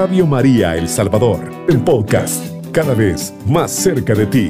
[0.00, 4.48] Radio María El Salvador, el podcast, cada vez más cerca de ti.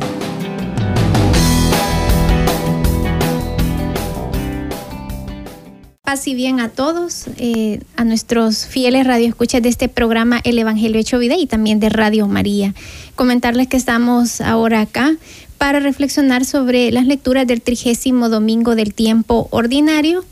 [6.03, 11.01] Paz y bien a todos, eh, a nuestros fieles radioescuchas de este programa El Evangelio
[11.01, 12.73] Hecho Vida y también de Radio María.
[13.17, 15.17] Comentarles que estamos ahora acá
[15.59, 20.25] para reflexionar sobre las lecturas del trigésimo domingo del tiempo ordinario.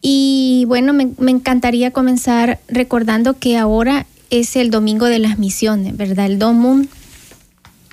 [0.00, 5.96] Y bueno, me, me encantaría comenzar recordando que ahora es el domingo de las misiones,
[5.96, 6.26] ¿verdad?
[6.26, 6.86] El Domum,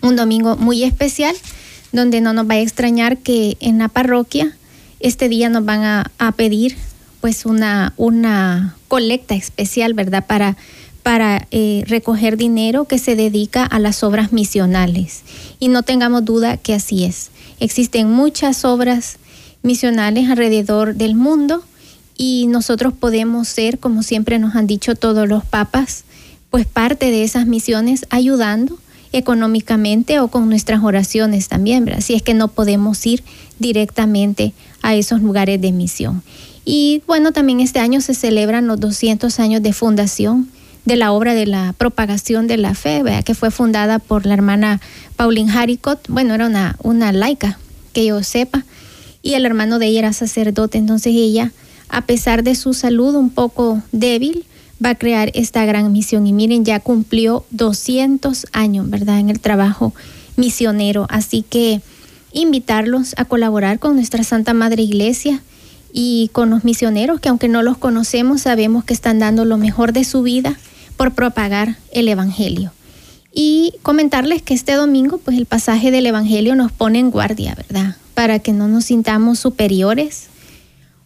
[0.02, 1.36] un domingo muy especial,
[1.92, 4.56] donde no nos va a extrañar que en la parroquia
[5.00, 6.78] este día nos van a, a pedir
[7.22, 10.26] pues una, una colecta especial, ¿verdad?
[10.28, 10.58] Para,
[11.04, 15.22] para eh, recoger dinero que se dedica a las obras misionales.
[15.60, 17.30] Y no tengamos duda que así es.
[17.60, 19.20] Existen muchas obras
[19.62, 21.64] misionales alrededor del mundo
[22.18, 26.04] y nosotros podemos ser, como siempre nos han dicho todos los papas,
[26.54, 28.78] pues parte de esas misiones ayudando
[29.12, 32.02] económicamente o con nuestras oraciones también, ¿verdad?
[32.02, 33.24] Si es que no podemos ir
[33.58, 36.22] directamente a esos lugares de misión.
[36.64, 40.48] Y bueno, también este año se celebran los 200 años de fundación
[40.86, 44.80] de la obra de la propagación de la fe, que fue fundada por la hermana
[45.16, 46.08] Pauline Haricot.
[46.08, 47.58] Bueno, era una, una laica,
[47.94, 48.64] que yo sepa,
[49.24, 50.78] y el hermano de ella era sacerdote.
[50.78, 51.52] Entonces ella,
[51.90, 54.46] a pesar de su salud un poco débil,
[54.84, 56.28] va a crear esta gran misión.
[56.28, 59.94] Y miren, ya cumplió 200 años, ¿verdad?, en el trabajo
[60.36, 61.06] misionero.
[61.10, 61.82] Así que
[62.32, 65.42] invitarlos a colaborar con nuestra Santa Madre Iglesia
[65.94, 69.94] y con los misioneros que aunque no los conocemos sabemos que están dando lo mejor
[69.94, 70.58] de su vida
[70.98, 72.72] por propagar el Evangelio.
[73.32, 77.96] Y comentarles que este domingo pues el pasaje del Evangelio nos pone en guardia, ¿verdad?
[78.14, 80.30] Para que no nos sintamos superiores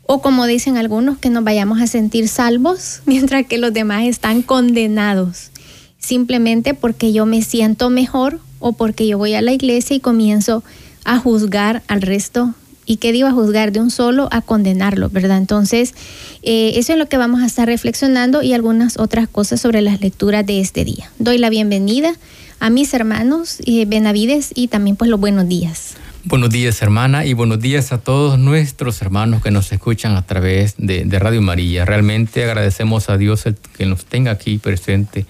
[0.08, 4.42] o como dicen algunos que nos vayamos a sentir salvos mientras que los demás están
[4.42, 5.52] condenados
[6.00, 10.64] simplemente porque yo me siento mejor o porque yo voy a la iglesia y comienzo
[11.04, 12.54] a juzgar al resto
[12.86, 15.38] y que digo a juzgar de un solo a condenarlo, ¿verdad?
[15.38, 15.94] Entonces,
[16.42, 20.00] eh, eso es lo que vamos a estar reflexionando y algunas otras cosas sobre las
[20.00, 21.12] lecturas de este día.
[21.20, 22.16] Doy la bienvenida
[22.60, 25.96] a mis hermanos eh, Benavides y también pues los buenos días.
[26.30, 30.76] Buenos días hermana y buenos días a todos nuestros hermanos que nos escuchan a través
[30.78, 31.86] de, Radio María.
[31.86, 33.46] Realmente agradecemos a Dios
[33.78, 35.26] que nos tenga aquí presente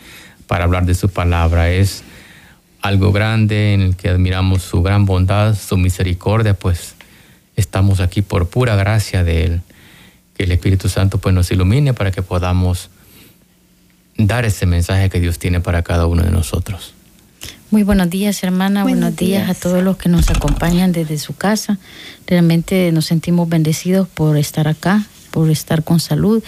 [0.47, 1.69] para hablar de su palabra.
[1.69, 2.03] Es
[2.81, 6.95] algo grande en el que admiramos su gran bondad, su misericordia, pues
[7.55, 9.61] estamos aquí por pura gracia de Él.
[10.35, 12.89] Que el Espíritu Santo pues nos ilumine para que podamos
[14.17, 16.95] dar ese mensaje que Dios tiene para cada uno de nosotros.
[17.69, 18.83] Muy buenos días, hermana.
[18.83, 19.49] Buenos, días.
[19.49, 21.77] a todos los que nos acompañan desde su casa.
[22.25, 26.41] Realmente nos sentimos bendecidos por estar acá, por estar con salud.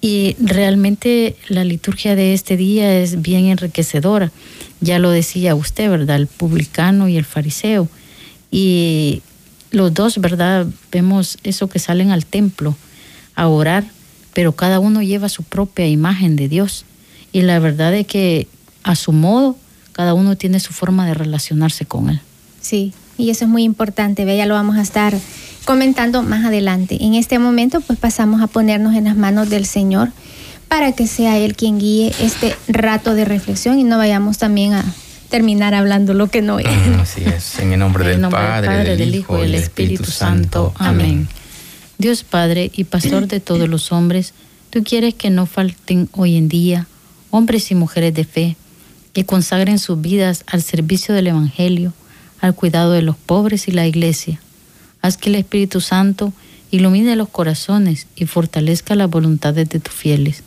[0.00, 4.32] Y realmente la liturgia de este día es bien enriquecedora.
[4.80, 6.16] Ya lo decía usted, ¿verdad?
[6.16, 7.88] El publicano y el fariseo.
[8.50, 9.22] Y
[9.70, 10.66] los dos, ¿verdad?
[10.90, 12.76] Vemos eso que salen al templo
[13.36, 13.84] a orar,
[14.34, 16.84] pero cada uno lleva su propia imagen de Dios.
[17.30, 18.48] Y la verdad es que
[18.82, 19.56] a su modo,
[19.98, 22.20] cada uno tiene su forma de relacionarse con Él.
[22.60, 25.12] Sí, y eso es muy importante, ya lo vamos a estar
[25.64, 26.98] comentando más adelante.
[27.00, 30.10] En este momento, pues pasamos a ponernos en las manos del Señor
[30.68, 34.84] para que sea Él quien guíe este rato de reflexión y no vayamos también a
[35.30, 36.66] terminar hablando lo que no es.
[36.66, 40.72] Mm, así es, en el nombre, del, Padre, del, Hijo y del Espíritu, Santo.
[40.78, 41.26] Amén.
[41.98, 44.32] Dios Padre y Pastor de todos los hombres,
[44.70, 46.86] tú quieres que no falten hoy en día
[47.30, 48.56] hombres y mujeres de fe
[49.12, 51.92] que consagren sus vidas al servicio del Evangelio,
[52.40, 54.40] al cuidado de los pobres y la iglesia.
[55.02, 56.32] Haz que el Espíritu Santo
[56.70, 60.42] ilumine los corazones y fortalezca las voluntades de tus fieles,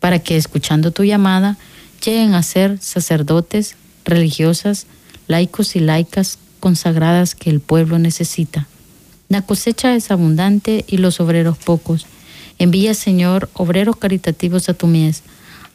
[0.00, 1.56] para que escuchando tu llamada
[2.04, 4.86] lleguen a ser sacerdotes, religiosas,
[5.26, 8.66] laicos y laicas consagradas que el pueblo necesita.
[9.28, 12.06] La cosecha es abundante y los obreros pocos.
[12.58, 15.22] Envía, Señor, obreros caritativos a tu mies.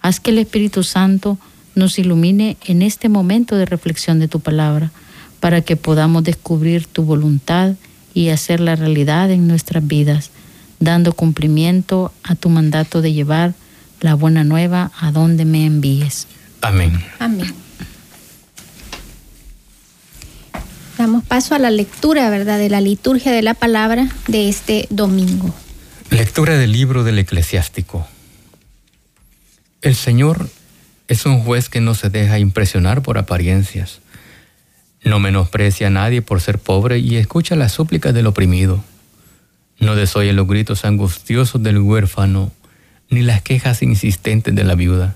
[0.01, 1.37] Haz que el Espíritu Santo
[1.75, 4.91] nos ilumine en este momento de reflexión de tu palabra,
[5.39, 7.73] para que podamos descubrir tu voluntad
[8.13, 10.29] y hacerla realidad en nuestras vidas,
[10.79, 13.53] dando cumplimiento a tu mandato de llevar
[13.99, 16.27] la buena nueva a donde me envíes.
[16.61, 17.03] Amén.
[17.19, 17.53] Amén.
[20.97, 25.53] Damos paso a la lectura, ¿verdad?, de la liturgia de la palabra de este domingo.
[26.11, 28.07] Lectura del libro del eclesiástico.
[29.81, 30.49] El Señor
[31.07, 33.99] es un juez que no se deja impresionar por apariencias.
[35.03, 38.83] No menosprecia a nadie por ser pobre y escucha las súplicas del oprimido.
[39.79, 42.51] No desoye los gritos angustiosos del huérfano
[43.09, 45.15] ni las quejas insistentes de la viuda.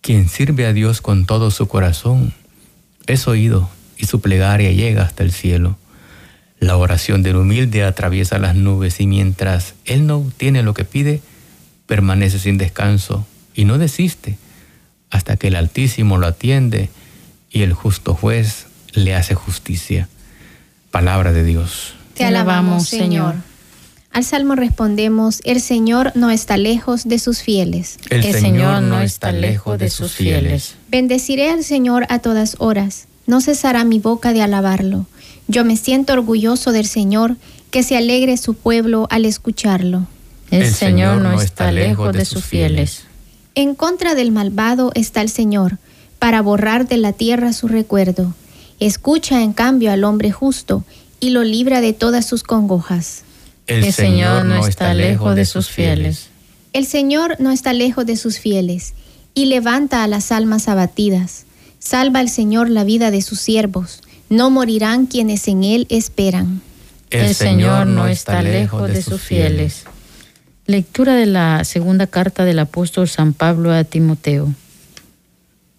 [0.00, 2.32] Quien sirve a Dios con todo su corazón
[3.06, 3.68] es oído
[3.98, 5.76] y su plegaria llega hasta el cielo.
[6.58, 11.20] La oración del humilde atraviesa las nubes y mientras él no obtiene lo que pide,
[11.86, 14.38] permanece sin descanso y no desiste
[15.10, 16.90] hasta que el Altísimo lo atiende
[17.50, 20.08] y el justo juez le hace justicia.
[20.90, 21.94] Palabra de Dios.
[22.14, 23.34] Te alabamos, Señor.
[24.12, 27.98] Al salmo respondemos, el Señor no está lejos de sus fieles.
[28.08, 30.76] El, Señor no está lejos de sus fieles.
[30.88, 35.06] Bendeciré al Señor a todas horas, no cesará mi boca de alabarlo.
[35.48, 37.36] Yo me siento orgulloso del Señor,
[37.70, 40.06] que se alegre su pueblo al escucharlo.
[40.50, 43.04] El, Señor no está lejos de sus fieles.
[43.56, 45.78] En contra del malvado está el Señor,
[46.18, 48.34] para borrar de la tierra su recuerdo.
[48.80, 50.84] Escucha en cambio al hombre justo
[51.20, 53.22] y lo libra de todas sus congojas.
[53.66, 56.28] El, Señor no está lejos de sus fieles.
[56.74, 58.92] El Señor no está lejos de sus fieles
[59.32, 61.46] y levanta a las almas abatidas.
[61.78, 64.02] Salva al Señor la vida de sus siervos.
[64.28, 66.60] No morirán quienes en Él esperan.
[67.08, 69.84] El Señor no está lejos de sus fieles.
[70.68, 74.52] Lectura de la segunda carta del apóstol San Pablo a Timoteo.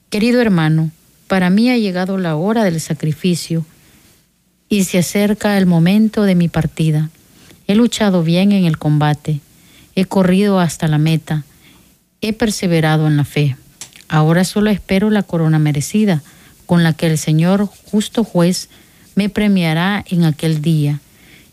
[0.09, 0.91] Querido hermano,
[1.27, 3.65] para mí ha llegado la hora del sacrificio
[4.69, 7.09] y se acerca el momento de mi partida.
[7.67, 9.41] He luchado bien en el combate,
[9.93, 11.43] he corrido hasta la meta,
[12.21, 13.57] he perseverado en la fe.
[14.07, 16.23] Ahora solo espero la corona merecida,
[16.65, 18.69] con la que el Señor justo juez
[19.15, 21.01] me premiará en aquel día,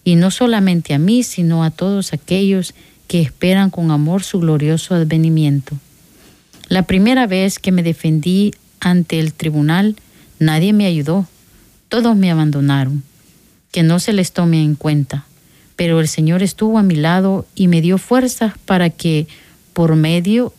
[0.05, 2.75] y no solamente a mí, sino a todos aquellos
[3.07, 5.77] que esperan con amor su glorioso advenimiento.
[6.69, 9.97] La primera vez que me defendí ante el tribunal,
[10.39, 11.27] nadie me ayudó,
[11.89, 13.03] todos me abandonaron.
[13.71, 15.27] Que no se les tome en cuenta
[15.77, 19.27] pero el Señor estuvo a mi lado y me dio fuerzas para que
[19.73, 20.53] por medio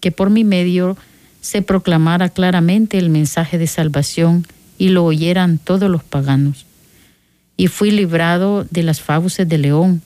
[0.00, 0.96] que por mi medio
[1.40, 4.46] se proclamara claramente el mensaje de salvación
[4.76, 6.66] y lo oyeran todos los paganos.
[7.56, 10.02] Y fui librado de las fauces de león.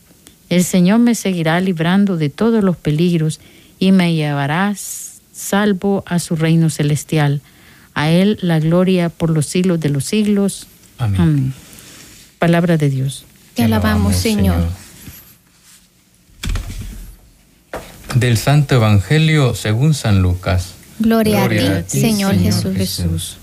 [0.53, 3.41] El Señor me seguirá librando de todos los peligros
[3.79, 4.75] y me llevará
[5.33, 7.41] salvo a su reino celestial.
[7.95, 10.67] A Él la gloria por los siglos de los siglos.
[10.99, 11.55] Amén.
[12.39, 13.25] Palabra de Dios.
[13.55, 14.69] Te alabamos, Señor.
[18.15, 20.75] Del Santo Evangelio según San Lucas.
[20.99, 22.77] Gloria, a, ti, Señor, Jesús.
[22.77, 23.37] Jesús.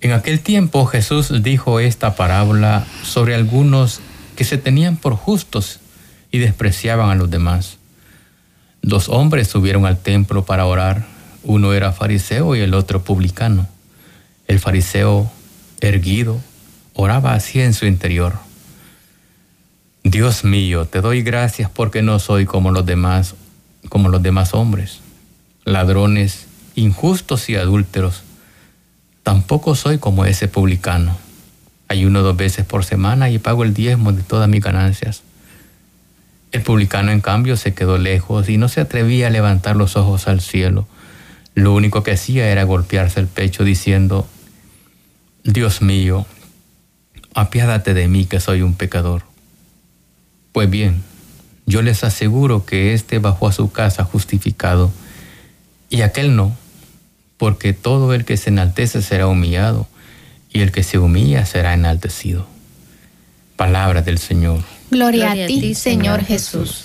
[0.00, 4.00] En aquel tiempo Jesús dijo esta parábola sobre algunos
[4.36, 5.80] que se tenían por justos
[6.30, 7.78] y despreciaban a los demás.
[8.80, 11.06] Dos hombres subieron al templo para orar.
[11.44, 13.68] Uno era fariseo y el otro publicano.
[14.48, 15.30] El fariseo,
[15.80, 16.40] erguido,
[16.94, 18.38] oraba así en su interior.
[20.04, 23.36] Dios mío, te doy gracias porque no soy como los demás,
[23.88, 25.00] como los demás hombres,
[25.64, 28.22] ladrones, injustos y adúlteros.
[29.22, 31.16] Tampoco soy como ese publicano.
[31.92, 35.22] Ayuno dos veces por semana y pago el diezmo de todas mis ganancias.
[36.50, 40.26] El publicano, en cambio, se quedó lejos y no se atrevía a levantar los ojos
[40.26, 40.88] al cielo.
[41.54, 44.26] Lo único que hacía era golpearse el pecho diciendo,
[45.44, 46.24] Dios mío,
[47.34, 49.24] apiádate de mí que soy un pecador.
[50.52, 51.02] Pues bien,
[51.66, 54.90] yo les aseguro que éste bajó a su casa justificado
[55.90, 56.56] y aquel no,
[57.36, 59.86] porque todo el que se enaltece será humillado
[60.52, 62.46] y el que se humilla será enaltecido.
[63.56, 64.60] Palabra del Señor.
[64.90, 66.84] Gloria, a ti, Señor Jesús.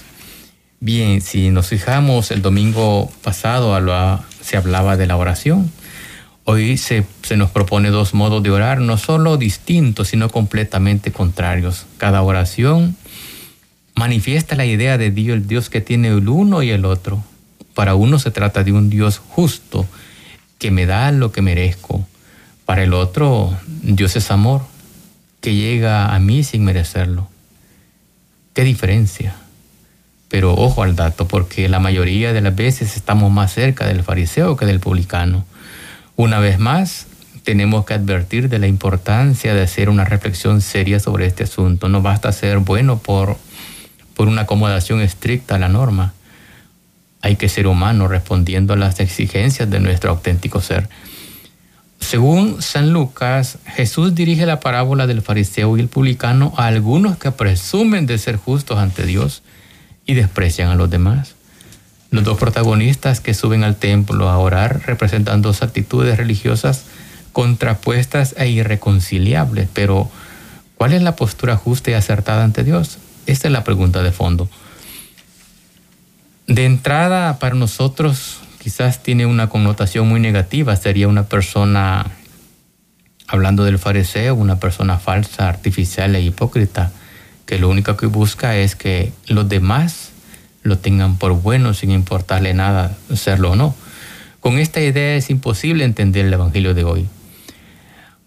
[0.80, 3.78] Bien, si nos fijamos, el domingo pasado
[4.42, 5.72] se hablaba de la oración
[6.50, 7.06] Hoy se,
[7.36, 11.86] nos propone dos modos de orar, no solo distintos, sino completamente contrarios.
[11.98, 12.96] Cada oración
[13.96, 17.22] manifiesta la idea de Dios, el Dios que tiene el uno y el otro.
[17.74, 19.86] Para uno se trata de un Dios justo,
[20.58, 22.08] que me da lo que merezco.
[22.68, 24.62] Para el otro, Dios es amor,
[25.40, 27.30] que llega a mí sin merecerlo.
[28.54, 29.38] ¿Qué diferencia?
[30.28, 34.58] Pero ojo al dato, porque la mayoría de las veces estamos más cerca del fariseo
[34.58, 35.46] que del publicano.
[36.18, 37.08] Una vez más,
[37.44, 41.88] tenemos que advertir de la importancia de hacer una reflexión seria sobre este asunto.
[41.88, 43.38] No basta ser bueno por,
[44.14, 46.16] por una acomodación estricta a la norma.
[47.22, 50.90] Hay que ser humano respondiendo a las exigencias de nuestro auténtico ser.
[52.00, 57.32] Según San Lucas, Jesús dirige la parábola del fariseo y el publicano a algunos que
[57.32, 59.44] presumen de ser justos ante Dios
[60.06, 61.36] y desprecian a los demás.
[62.10, 66.86] Los dos protagonistas que suben al templo a orar representan dos actitudes religiosas
[67.34, 70.10] contrapuestas e irreconciliables, pero
[70.78, 72.98] ¿cuál es la postura justa y acertada ante Dios?
[73.26, 74.50] Esta es la pregunta de fondo.
[76.48, 82.06] De entrada, para nosotros quizás tiene una connotación muy negativa, sería una persona,
[83.26, 86.92] hablando del fariseo, una persona falsa, artificial e hipócrita,
[87.46, 90.10] que lo único que busca es que los demás
[90.64, 93.74] lo tengan por bueno sin importarle nada serlo o no.
[94.42, 97.08] Con esta idea es imposible entender el Evangelio de hoy.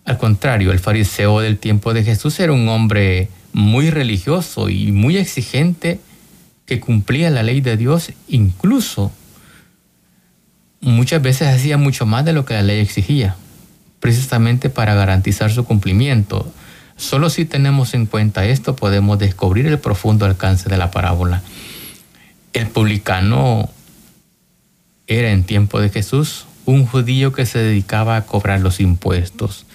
[0.07, 5.19] Al contrario, el fariseo del tiempo de Jesús era un hombre muy religioso y muy
[5.19, 6.01] exigente
[6.65, 9.13] que cumplía la ley de Dios, incluso
[10.81, 13.37] muchas veces hacía mucho más de lo que la ley exigía,
[14.01, 16.51] precisamente para garantizar su cumplimiento.
[16.97, 21.43] Solo si tenemos en cuenta esto podemos descubrir el profundo alcance de la parábola.
[22.53, 23.71] El publicano
[25.07, 29.67] era en tiempo de Jesús un judío que se dedicaba a cobrar los impuestos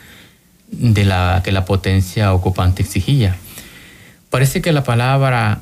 [0.72, 3.38] de la que la potencia ocupante exigía.
[4.30, 5.62] Parece que la palabra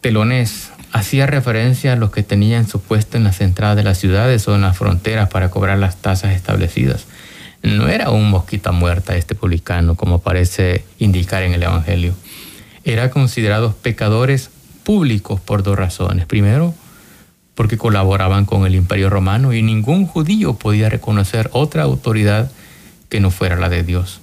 [0.00, 4.46] telones hacía referencia a los que tenían su puesto en las entradas de las ciudades
[4.48, 7.06] o en las fronteras para cobrar las tasas establecidas.
[7.62, 12.14] No era un mosquita muerta este publicano, como parece indicar en el Evangelio.
[12.84, 14.50] Era considerados pecadores
[14.82, 16.26] públicos por dos razones.
[16.26, 16.74] Primero,
[17.54, 22.50] porque colaboraban con el imperio romano y ningún judío podía reconocer otra autoridad
[23.10, 24.20] que no fuera la de Dios.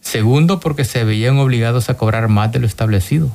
[0.00, 3.30] Segundo, porque se veían obligados a cobrar más de lo establecido.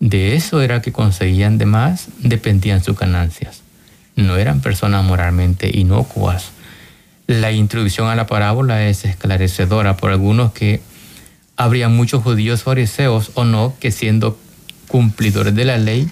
[0.00, 3.62] De eso era que conseguían de más, dependían sus ganancias.
[4.16, 6.52] No eran personas moralmente inocuas.
[7.26, 10.82] La introducción a la parábola es esclarecedora por algunos que
[11.56, 14.38] habría muchos judíos fariseos o no que siendo
[14.88, 16.08] cumplidores de la ley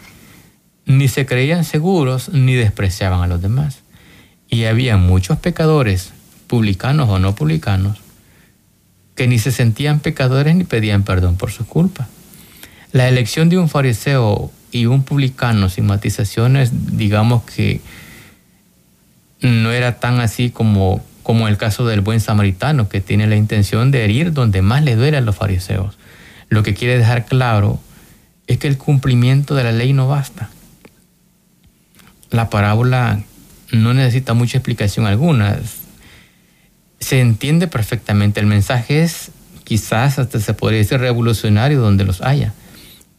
[0.86, 3.80] ni se creían seguros ni despreciaban a los demás.
[4.48, 6.12] Y había muchos pecadores,
[6.46, 7.98] publicanos o no publicanos,
[9.14, 12.08] que ni se sentían pecadores ni pedían perdón por su culpa.
[12.92, 17.80] La elección de un fariseo y un publicano sin matizaciones, digamos que
[19.40, 23.90] no era tan así como, como el caso del buen samaritano, que tiene la intención
[23.90, 25.99] de herir donde más le duele a los fariseos.
[26.49, 27.80] Lo que quiere dejar claro
[28.46, 30.50] es que el cumplimiento de la ley no basta.
[32.30, 33.22] La parábola
[33.72, 35.58] no necesita mucha explicación alguna
[37.02, 38.40] se entiende perfectamente.
[38.40, 39.30] El mensaje es
[39.64, 42.54] quizás hasta se podría decir revolucionario donde los haya.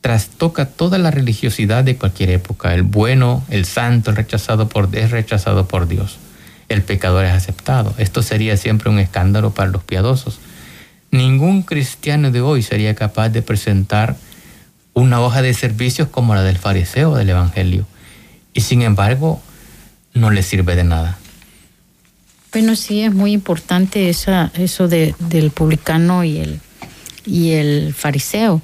[0.04, 2.74] Trastoca toda la religiosidad de cualquier época.
[2.74, 6.18] El bueno, el santo, el rechazado es rechazado por Dios.
[6.68, 7.96] El pecador es aceptado.
[7.98, 10.40] Esto sería siempre un escándalo para los piadosos.
[11.12, 14.18] Ningún cristiano de hoy sería capaz de presentar
[14.94, 17.88] una hoja de servicios como la del fariseo del Evangelio.
[18.54, 19.42] Y sin embargo,
[20.14, 21.18] no le sirve de nada.
[22.52, 26.60] Bueno, sí, es muy importante esa, eso de, del publicano y el,
[27.26, 28.62] y el fariseo.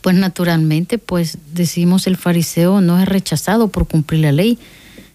[0.00, 4.58] Pues naturalmente, pues decimos el fariseo no es rechazado por cumplir la ley,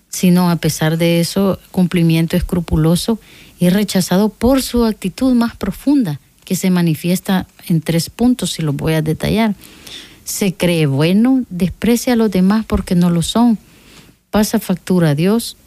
[0.10, 3.20] sino a pesar de eso, cumplimiento escrupuloso
[3.60, 8.76] y rechazado por su actitud más profunda, que se manifiesta en tres puntos, si los
[8.76, 9.56] voy a detallar.
[10.26, 13.58] Se cree bueno, desprecia a los demás porque no lo son,
[14.30, 15.58] pasa factura a Dios,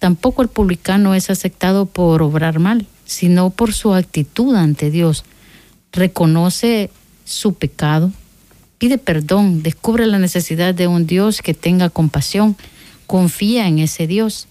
[0.00, 5.24] Tampoco el publicano es aceptado por obrar mal, sino por su actitud ante Dios.
[5.92, 6.90] Reconoce
[7.26, 8.10] su pecado,
[8.80, 12.56] pide perdón, descubre la necesidad de un Dios que tenga compasión,
[13.06, 14.48] confía en ese Dios.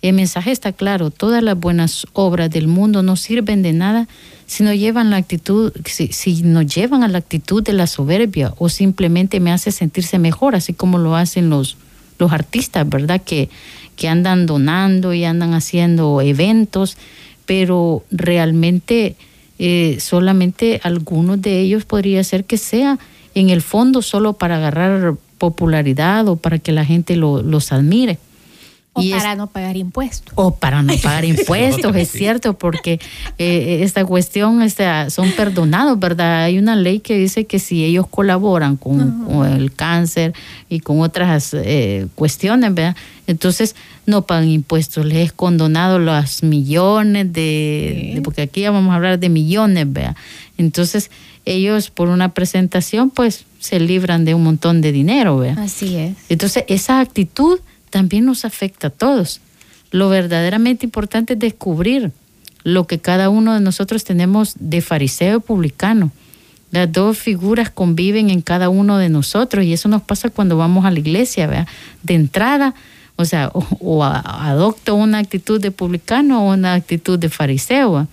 [0.00, 4.08] El mensaje está claro, todas las buenas obras del mundo no sirven de nada
[4.46, 8.70] si no llevan la actitud, si, nos llevan a la actitud de la soberbia o
[8.70, 11.76] simplemente me hace sentirse mejor, así como lo hacen los,
[12.18, 13.20] los artistas, ¿verdad?
[13.20, 13.50] Que
[13.96, 16.96] que andan donando y andan haciendo eventos,
[17.46, 19.16] pero realmente
[19.58, 22.98] eh, solamente algunos de ellos podría ser que sea
[23.34, 28.18] en el fondo solo para agarrar popularidad o para que la gente los admire.
[28.94, 30.34] O para no pagar impuestos.
[30.36, 33.00] O para no pagar impuestos, es cierto, porque
[33.38, 36.44] eh, esta cuestión esta, son perdonados, ¿verdad?
[36.44, 40.34] Hay una ley que dice que si ellos colaboran con, el cáncer
[40.68, 42.94] y con otras eh, cuestiones, ¿verdad?
[43.26, 48.96] Entonces no pagan impuestos, les es condonado los millones de, porque aquí ya vamos a
[48.96, 50.16] hablar de millones, ¿verdad?
[50.58, 51.10] Entonces
[51.44, 55.64] ellos por una presentación pues se libran de un montón de dinero, ¿verdad?
[55.64, 56.16] Así es.
[56.28, 59.40] Entonces esa actitud también nos afecta a todos.
[59.90, 62.12] Lo verdaderamente importante es descubrir
[62.64, 66.10] lo que cada uno de nosotros tenemos de fariseo y publicano.
[66.70, 70.86] Las dos figuras conviven en cada uno de nosotros y eso nos pasa cuando vamos
[70.86, 71.68] a la iglesia, ¿verdad?
[72.02, 72.74] De entrada,
[73.16, 78.08] o sea, o, adopto una actitud de publicano o una actitud de fariseo.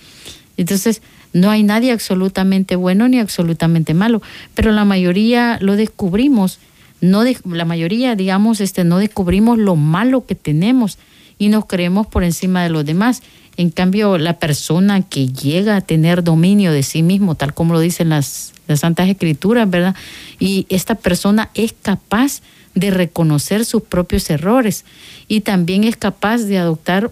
[0.58, 1.02] Entonces,
[1.34, 4.22] no hay nadie absolutamente bueno ni absolutamente malo,
[4.56, 6.60] pero la mayoría lo descubrimos
[7.02, 10.98] no la mayoría, digamos, este, no descubrimos lo malo que tenemos
[11.38, 13.24] y nos creemos por encima de los demás.
[13.58, 17.80] En cambio, la persona que llega a tener dominio de sí mismo, tal como lo
[17.80, 19.96] dicen las, las Santas Escrituras, ¿verdad?
[20.40, 22.42] Y esta persona es capaz
[22.76, 24.86] de reconocer sus propios errores
[25.28, 27.12] y también es capaz de adoptar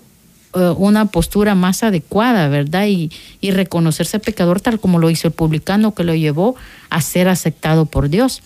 [0.54, 2.88] una postura más adecuada, ¿verdad?
[2.88, 3.12] Y,
[3.42, 6.56] y reconocerse pecador tal como lo hizo el publicano que lo llevó
[6.90, 8.42] a ser aceptado por Dios.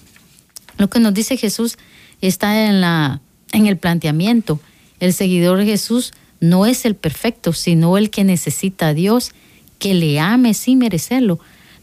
[0.78, 1.78] Lo que nos dice Jesús
[2.22, 4.60] está en, la, en el planteamiento.
[5.00, 9.32] El seguidor de Jesús no es el perfecto, sino el que necesita a Dios,
[9.80, 11.40] que le ame sin merecerlo.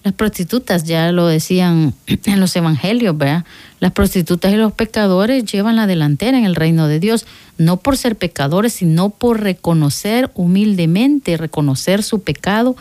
[0.09, 1.93] Las prostitutas, ya lo decían
[2.25, 3.45] en los evangelios, ¿verdad?
[3.79, 7.27] Las prostitutas y los pecadores llevan la delantera en el reino de Dios,
[7.59, 12.75] no por ser pecadores, sino por reconocer humildemente, reconocer su pecado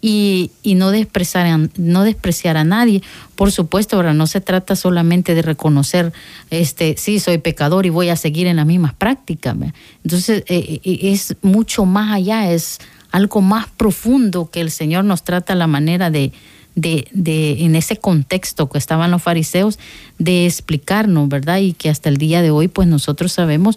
[0.00, 3.00] y, no, despreciar a, no despreciar a nadie.
[3.36, 6.12] Por supuesto, ahora no se trata solamente de reconocer,
[6.50, 9.54] este, sí, soy pecador y voy a seguir en las mismas prácticas.
[10.02, 12.80] Entonces, eh, eh, es mucho más allá, es
[13.12, 16.32] algo más profundo que el Señor nos trata la manera de,
[16.74, 19.78] de, de, en ese contexto que estaban los fariseos,
[20.18, 21.58] de explicarnos, ¿verdad?
[21.58, 23.76] Y que hasta el día de hoy, pues nosotros sabemos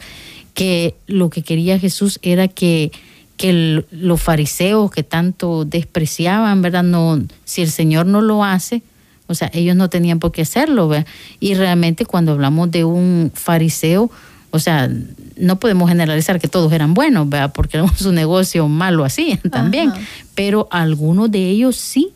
[0.53, 2.91] que lo que quería Jesús era que,
[3.37, 6.83] que los fariseos que tanto despreciaban, ¿verdad?
[6.83, 8.81] No, si el Señor no lo hace,
[9.27, 11.07] o sea, ellos no tenían por qué hacerlo, ¿verdad?
[11.39, 14.09] Y realmente cuando hablamos de un fariseo,
[14.51, 14.89] o sea,
[15.35, 17.51] no podemos generalizar que todos eran buenos, ¿verdad?
[17.53, 19.91] Porque era su negocio malo así también,
[20.35, 22.13] pero algunos de ellos sí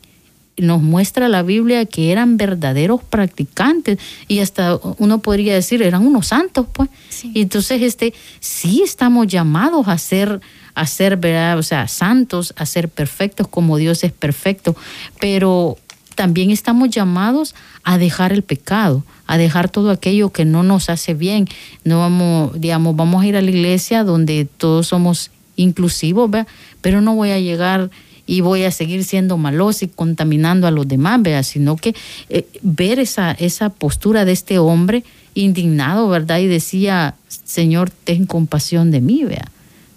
[0.60, 3.98] nos muestra la Biblia que eran verdaderos practicantes
[4.28, 6.88] y hasta uno podría decir eran unos santos, pues.
[7.22, 10.40] Y entonces este sí estamos llamados a ser
[10.74, 11.58] a ser, ¿verdad?
[11.58, 14.76] o sea, santos, a ser perfectos como Dios es perfecto,
[15.20, 15.76] pero
[16.14, 21.14] también estamos llamados a dejar el pecado, a dejar todo aquello que no nos hace
[21.14, 21.48] bien.
[21.84, 26.46] No vamos, digamos, vamos a ir a la iglesia donde todos somos inclusivos, ¿verdad?
[26.80, 27.90] pero no voy a llegar
[28.30, 31.96] y voy a seguir siendo malos y contaminando a los demás, vea, sino que
[32.28, 35.02] eh, ver esa, esa postura de este hombre
[35.34, 36.38] indignado, ¿verdad?
[36.38, 39.50] Y decía, Señor, ten compasión de mí, vea.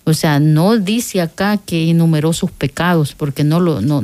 [0.06, 4.02] O sea, no dice acá que enumeró sus pecados, porque no lo, no,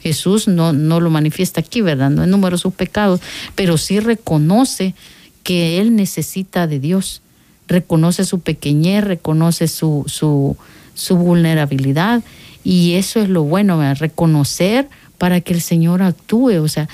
[0.00, 2.10] Jesús no, no lo manifiesta aquí, ¿verdad?
[2.10, 3.20] No enumeró sus pecados,
[3.54, 4.96] pero sí reconoce
[5.44, 7.22] que él necesita de Dios,
[7.68, 10.56] reconoce su pequeñez, reconoce su, su,
[10.94, 12.24] su vulnerabilidad
[12.64, 16.88] y eso es lo bueno, reconocer para que el Señor actúe, o sea,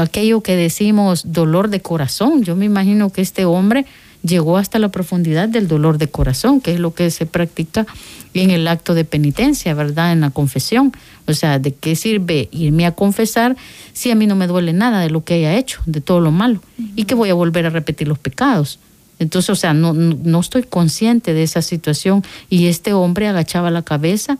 [0.00, 3.86] aquello que decimos dolor de corazón, yo me imagino que este hombre
[4.22, 7.86] llegó hasta la profundidad del dolor de corazón, que es lo que se practica
[8.34, 10.12] en el acto de penitencia, ¿verdad?
[10.12, 10.92] En la confesión.
[11.26, 13.56] O sea, ¿de qué sirve irme a confesar
[13.92, 16.30] si a mí no me duele nada de lo que haya hecho, de todo lo
[16.30, 16.62] malo?
[16.96, 18.78] Y que voy a volver a repetir los pecados.
[19.18, 22.22] Entonces, o sea, no, no estoy consciente de esa situación.
[22.48, 24.38] Y este hombre agachaba la cabeza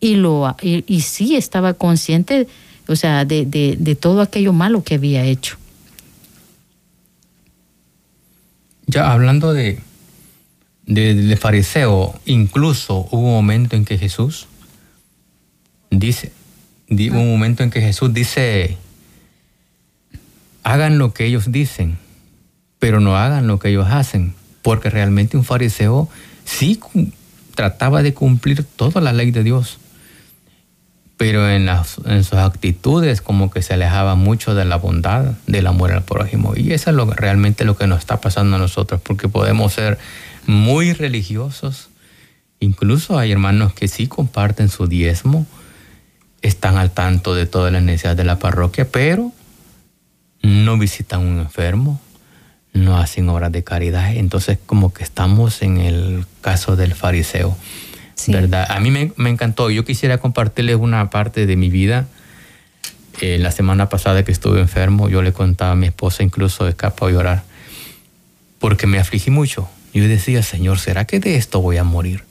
[0.00, 2.48] y, lo, y, sí estaba consciente,
[2.88, 5.58] o sea, de, de, todo aquello malo que había hecho.
[8.86, 9.78] Ya hablando de,
[10.86, 14.46] de, fariseo, incluso hubo un momento en que Jesús
[15.90, 16.32] dice,
[16.88, 18.78] hubo un momento en que Jesús dice,
[20.62, 21.98] hagan lo que ellos dicen
[22.80, 26.08] pero no hagan lo que ellos hacen, porque realmente un fariseo
[26.44, 26.80] sí
[27.54, 29.78] trataba de cumplir toda la ley de Dios,
[31.16, 35.92] pero en, en sus actitudes como que se alejaba mucho de la bondad, del amor
[35.92, 36.54] al prójimo.
[36.56, 39.98] Y eso es realmente lo que nos está pasando a nosotros, porque podemos ser
[40.46, 41.90] muy religiosos,
[42.58, 45.46] incluso hay hermanos que sí comparten su diezmo,
[46.40, 49.32] están al tanto de todas las necesidades de la parroquia, pero
[50.42, 52.00] no visitan un enfermo,
[52.72, 54.14] no hacen obras de caridad.
[54.14, 57.56] Entonces, como que estamos en el caso del fariseo.
[58.26, 58.66] ¿Verdad?
[58.70, 59.70] A mí me, encantó.
[59.70, 62.06] Yo quisiera compartirles una parte de mi vida.
[63.20, 67.06] Eh, la semana pasada que estuve enfermo, yo le contaba a mi esposa, incluso escapó
[67.06, 67.42] a llorar,
[68.58, 69.68] porque me afligí mucho.
[69.92, 72.24] Yo decía, Señor, ¿será que de esto voy a morir?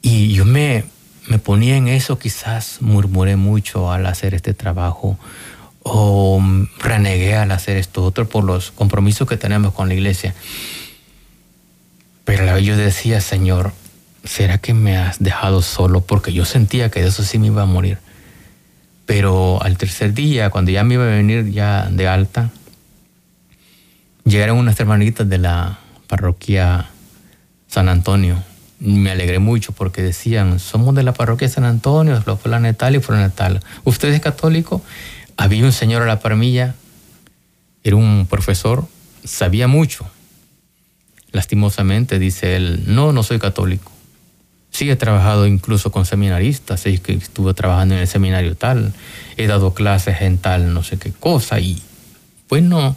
[0.00, 0.84] Y yo me,
[1.28, 5.18] me ponía en eso, quizás murmuré mucho al hacer este trabajo
[5.90, 6.42] o
[6.78, 10.34] renegué al hacer esto otro por los compromisos que tenemos con la iglesia.
[12.24, 13.72] Pero yo decía, Señor,
[14.24, 16.02] ¿será que me has dejado solo?
[16.02, 17.98] Porque yo sentía que de eso sí me iba a morir.
[19.06, 22.50] Pero al tercer día, cuando ya me iba a venir ya de alta,
[24.24, 26.90] llegaron unas hermanitas de la parroquia
[27.66, 28.42] San Antonio.
[28.80, 33.00] Me alegré mucho porque decían, somos de la parroquia San Antonio, los fulan tal y
[33.34, 33.60] tal.
[33.84, 34.82] ¿Usted es católico?
[35.38, 36.74] Había un señor a la parmilla,
[37.84, 38.86] era un profesor,
[39.24, 40.04] sabía mucho.
[41.30, 43.92] lastimosamente, dice él, no, no soy católico.
[44.70, 48.92] Sí, he trabajado incluso con seminaristas, es que estuve trabajando en el seminario tal,
[49.36, 51.80] he dado clases en tal no sé qué cosa y
[52.48, 52.96] pues no,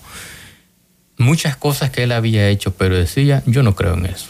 [1.18, 4.30] muchas cosas que él había hecho, pero decía, yo no creo en eso.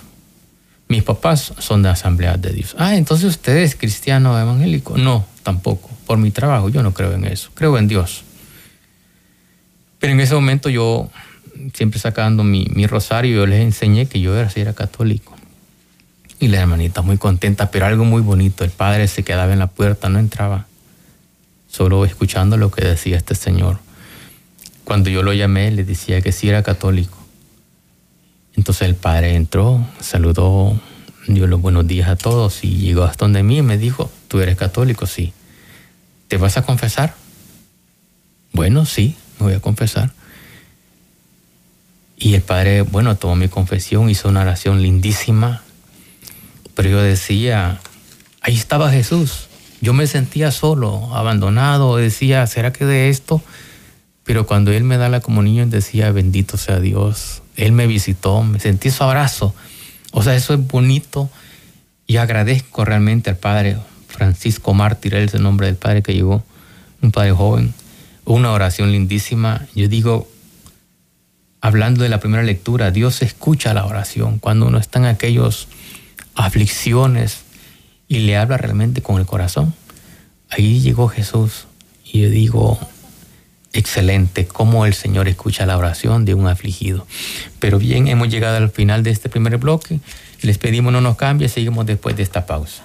[0.89, 2.75] Mis papás son de Asamblea de Dios.
[2.77, 4.97] Ah, entonces usted es cristiano evangélico.
[4.97, 5.90] No, tampoco.
[6.11, 7.51] Por mi trabajo yo no creo en eso.
[7.53, 8.25] Creo en Dios.
[9.97, 11.09] Pero en ese momento yo,
[11.73, 15.37] siempre sacando mi, rosario, yo les enseñé que yo era, si era católico.
[16.37, 18.65] Y la hermanita muy contenta, pero algo muy bonito.
[18.65, 20.65] El padre se quedaba en la puerta, no entraba.
[21.69, 23.79] Solo escuchando lo que decía este señor.
[24.83, 27.17] Cuando yo lo llamé, le decía que sí era católico.
[28.57, 30.77] Entonces el padre entró, saludó,
[31.29, 34.57] dio los buenos días a todos y llegó hasta donde mí me dijo, ¿tú eres
[34.57, 35.05] católico?
[35.05, 35.31] Sí.
[36.31, 37.13] ¿Te vas a confesar?
[38.53, 40.13] Bueno, sí, me voy a confesar.
[42.17, 45.61] Y el padre, bueno, tomó mi confesión, hizo una oración lindísima,
[46.73, 47.81] pero yo decía,
[48.39, 49.49] ahí estaba Jesús.
[49.81, 53.43] Yo me sentía solo, abandonado, decía, ¿será que de esto?
[54.23, 58.61] Pero cuando Él me da la comunión, decía, bendito sea Dios, él me visitó, me
[58.61, 59.53] sentí su abrazo.
[60.13, 61.29] O sea, eso es bonito
[62.07, 63.75] y agradezco realmente al Padre
[64.11, 66.43] Francisco Mártir, es el nombre del Padre que llegó,
[67.01, 67.73] un Padre joven,
[68.25, 69.65] una oración lindísima.
[69.73, 70.27] Yo digo,
[71.61, 75.67] hablando de la primera lectura, Dios escucha la oración cuando uno está en aquellas
[76.35, 77.41] aflicciones
[78.07, 79.73] y le habla realmente con el corazón.
[80.49, 81.67] Ahí llegó Jesús
[82.03, 82.79] y yo digo,
[83.73, 87.07] excelente cómo el Señor escucha la oración de un afligido.
[87.59, 89.99] Pero bien, hemos llegado al final de este primer bloque.
[90.41, 92.83] Les pedimos no nos cambie, seguimos después de esta pausa.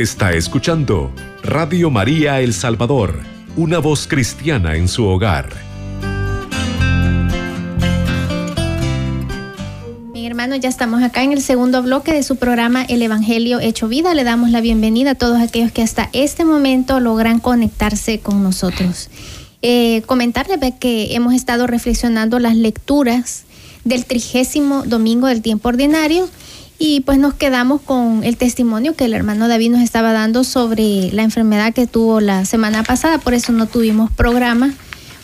[0.00, 3.20] Está escuchando Radio María El Salvador,
[3.54, 5.50] una voz cristiana en su hogar.
[10.10, 13.88] Mi hermano, ya estamos acá en el segundo bloque de su programa El Evangelio Hecho
[13.88, 14.14] Vida.
[14.14, 19.10] Le damos la bienvenida a todos aquellos que hasta este momento logran conectarse con nosotros
[19.60, 23.42] eh, comentarles que hemos estado reflexionando las lecturas
[23.84, 26.26] del trigésimo domingo del tiempo ordinario
[26.82, 31.12] y pues nos quedamos con el testimonio que el hermano David nos estaba dando sobre
[31.12, 34.72] la enfermedad que tuvo la semana pasada, por eso no tuvimos programa,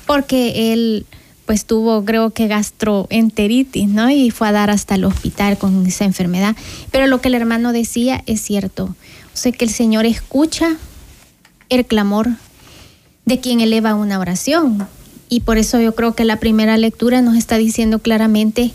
[0.07, 1.07] porque él
[1.47, 4.11] pues tuvo creo que gastroenteritis, ¿no?
[4.11, 6.55] Y fue a dar hasta el hospital con esa enfermedad.
[6.91, 8.85] Pero lo que el hermano decía es cierto.
[8.85, 10.77] O sea que el Señor escucha
[11.71, 12.29] el clamor
[13.25, 14.87] de quien eleva una oración.
[15.31, 18.73] Y por eso yo creo que la primera lectura nos está diciendo claramente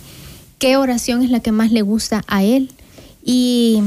[0.61, 2.71] qué oración es la que más le gusta a él.
[3.25, 3.81] Y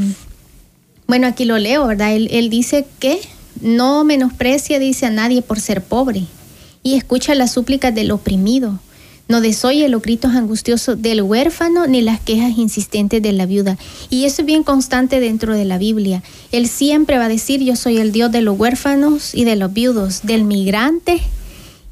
[1.07, 2.15] bueno, aquí lo leo, ¿verdad?
[2.15, 3.19] Él, él dice que
[3.63, 6.25] no menosprecia, dice a nadie por ser pobre
[6.83, 8.79] y escucha las súplicas del oprimido
[9.27, 13.79] no desoye los gritos angustiosos del huérfano ni las quejas insistentes de la viuda.
[14.11, 16.23] Y eso es bien constante dentro de la Biblia.
[16.53, 19.73] Él siempre va a decir, yo soy el Dios de los huérfanos y de los
[19.73, 21.23] viudos, del migrante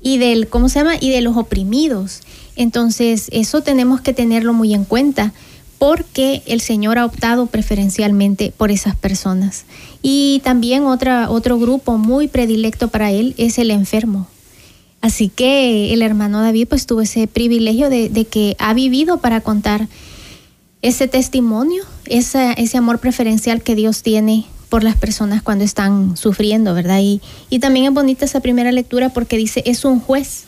[0.03, 0.97] y del, ¿cómo se llama?
[1.01, 2.21] Y de los oprimidos.
[2.57, 5.33] Entonces, eso tenemos que tenerlo muy en cuenta
[5.79, 9.65] porque el Señor ha optado preferencialmente por esas personas.
[10.01, 14.29] Y también otra, otro grupo muy predilecto para Él es el enfermo.
[15.01, 19.89] Así que el hermano David pues tuvo ese privilegio de, que ha vivido para contar
[20.83, 26.75] ese testimonio, ese, ese amor preferencial que Dios tiene por las personas cuando están sufriendo,
[26.75, 27.01] ¿verdad?
[27.03, 30.45] Y, y también es bonita esa primera lectura porque dice, es un juez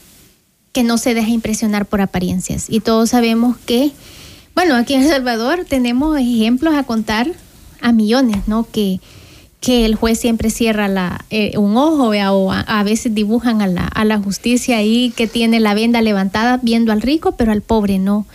[0.74, 2.66] que no se deja impresionar por apariencias.
[2.68, 3.92] Y todos sabemos que,
[4.54, 7.32] bueno, aquí en El Salvador tenemos ejemplos a contar
[7.80, 8.66] a millones, ¿no?
[8.70, 9.00] Que
[9.64, 13.87] que el juez siempre cierra la, eh, un ojo o a, veces dibujan a la,
[13.87, 17.98] a la justicia ahí que tiene la venda levantada viendo al rico, pero al pobre
[17.98, 18.26] no.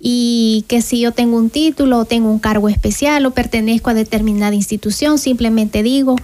[0.00, 3.94] Y que si yo tengo un título o tengo un cargo especial o pertenezco a
[3.94, 6.16] determinada institución, simplemente digo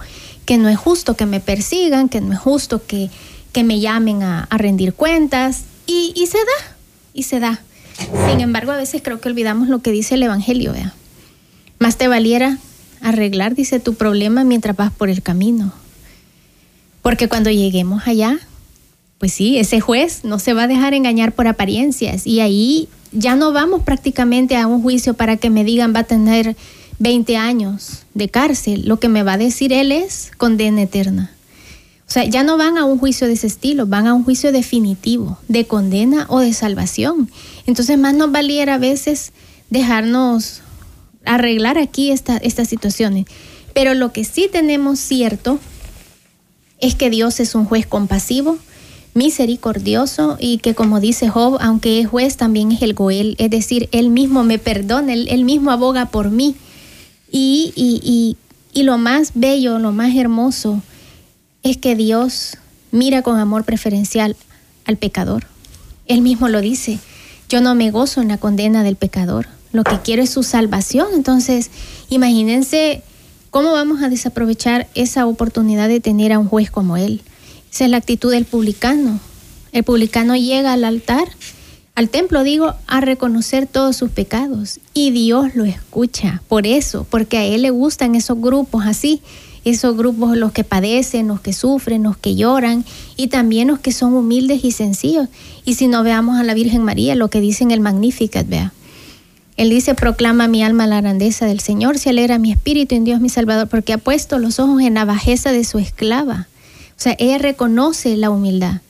[0.44, 3.10] que no es justo que me persigan, que no es justo que,
[3.58, 6.76] que me llamen a, rendir cuentas y, y, se da,
[7.12, 7.60] y se da.
[8.30, 10.94] Sin embargo, a veces creo que olvidamos lo que dice el Evangelio, vea.
[11.80, 12.58] Más te valiera
[13.00, 15.72] arreglar, dice, tu problema mientras vas por el camino.
[17.02, 18.38] Porque cuando lleguemos allá,
[19.18, 23.34] pues sí, ese juez no se va a dejar engañar por apariencias y ahí ya
[23.34, 26.54] no vamos prácticamente a un juicio para que me digan va a tener
[27.00, 28.86] 20 años de cárcel.
[28.86, 31.32] Lo que me va a decir él es condena eterna.
[32.08, 34.50] O sea, ya no van a un juicio de ese estilo, van a un juicio
[34.50, 37.30] definitivo, de condena o de salvación.
[37.66, 39.32] Entonces más nos valiera a veces
[39.68, 40.62] dejarnos
[41.26, 43.26] arreglar aquí esta, estas situaciones.
[43.74, 45.58] Pero lo que sí tenemos cierto
[46.80, 48.56] es que Dios es un juez compasivo,
[49.12, 53.90] misericordioso y que como dice Job, aunque es juez, también es el Goel, es decir,
[53.92, 56.56] él mismo me perdona, él, mismo aboga por mí.
[57.30, 58.36] Y, y,
[58.72, 60.80] y, lo más bello, lo más hermoso
[61.70, 62.58] es que Dios
[62.90, 64.36] mira con amor preferencial
[64.84, 65.46] al pecador.
[66.06, 66.98] Él mismo lo dice,
[67.48, 71.08] yo no me gozo en la condena del pecador, lo que quiero es su salvación.
[71.14, 71.70] Entonces,
[72.08, 73.02] imagínense
[73.50, 77.22] cómo vamos a desaprovechar esa oportunidad de tener a un juez como él.
[77.70, 79.20] Esa es la actitud del publicano.
[79.72, 81.28] El publicano llega al altar,
[81.94, 86.42] al templo digo, a reconocer todos sus pecados y Dios lo escucha.
[86.48, 89.20] Por eso, porque a él le gustan esos grupos así,
[89.70, 92.84] esos grupos los que padecen, los que sufren, los que lloran
[93.16, 95.28] y también los que son humildes y sencillos.
[95.64, 98.72] Y si no veamos a la Virgen María, lo que dice en el Magnificat, vea.
[99.56, 103.20] Él dice, proclama mi alma la grandeza del Señor, se alegra mi espíritu en Dios
[103.20, 106.46] mi Salvador, porque ha puesto los ojos en la bajeza de su esclava.
[106.90, 108.82] O sea, ella reconoce la humildad.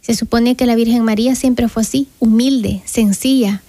[0.00, 3.62] Se supone que la Virgen María siempre fue así, humilde, sencilla.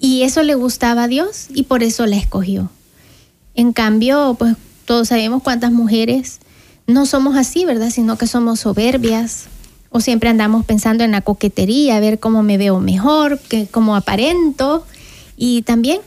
[0.00, 2.70] Y eso le gustaba a Dios y por eso la escogió.
[3.54, 4.56] En cambio, pues
[4.90, 6.40] todos sabemos cuántas mujeres
[6.88, 7.90] no somos así, ¿verdad?
[7.90, 9.44] Sino que somos soberbias
[9.88, 13.94] o siempre andamos pensando en la coquetería, a ver cómo me veo mejor, que, cómo
[13.94, 14.84] aparento.
[15.36, 16.00] Y también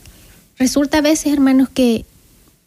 [0.57, 2.03] resulta a veces, hermanos, que,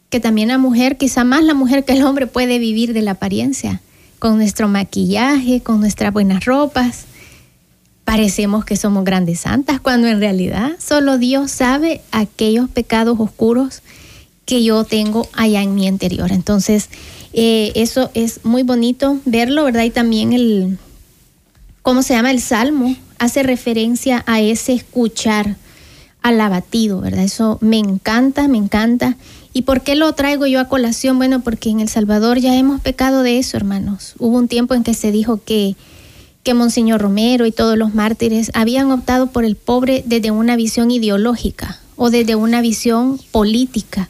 [0.09, 3.11] que también la mujer, quizá más la mujer que el hombre, puede vivir de la
[3.11, 3.83] apariencia
[4.17, 7.05] con nuestro maquillaje, con nuestras buenas ropas.
[8.05, 13.83] Parecemos que somos grandes santas cuando en realidad solo Dios sabe aquellos pecados oscuros
[14.47, 16.31] que yo tengo allá en mi interior.
[16.31, 16.89] Entonces,
[17.33, 19.83] eh, eso es muy bonito verlo, ¿verdad?
[19.83, 20.79] Y también el,
[21.83, 22.31] ¿cómo se llama?
[22.31, 25.57] El salmo hace referencia a ese escuchar
[26.21, 27.25] al abatido, ¿verdad?
[27.25, 29.17] Eso me encanta, me encanta.
[29.51, 31.17] ¿Y por qué lo traigo yo a colación?
[31.17, 34.15] Bueno, porque en El Salvador ya hemos pecado de eso, hermanos.
[34.17, 35.75] Hubo un tiempo en que se dijo que,
[36.43, 40.89] que Monseñor Romero y todos los mártires habían optado por el pobre desde una visión
[40.89, 44.09] ideológica o desde una visión política.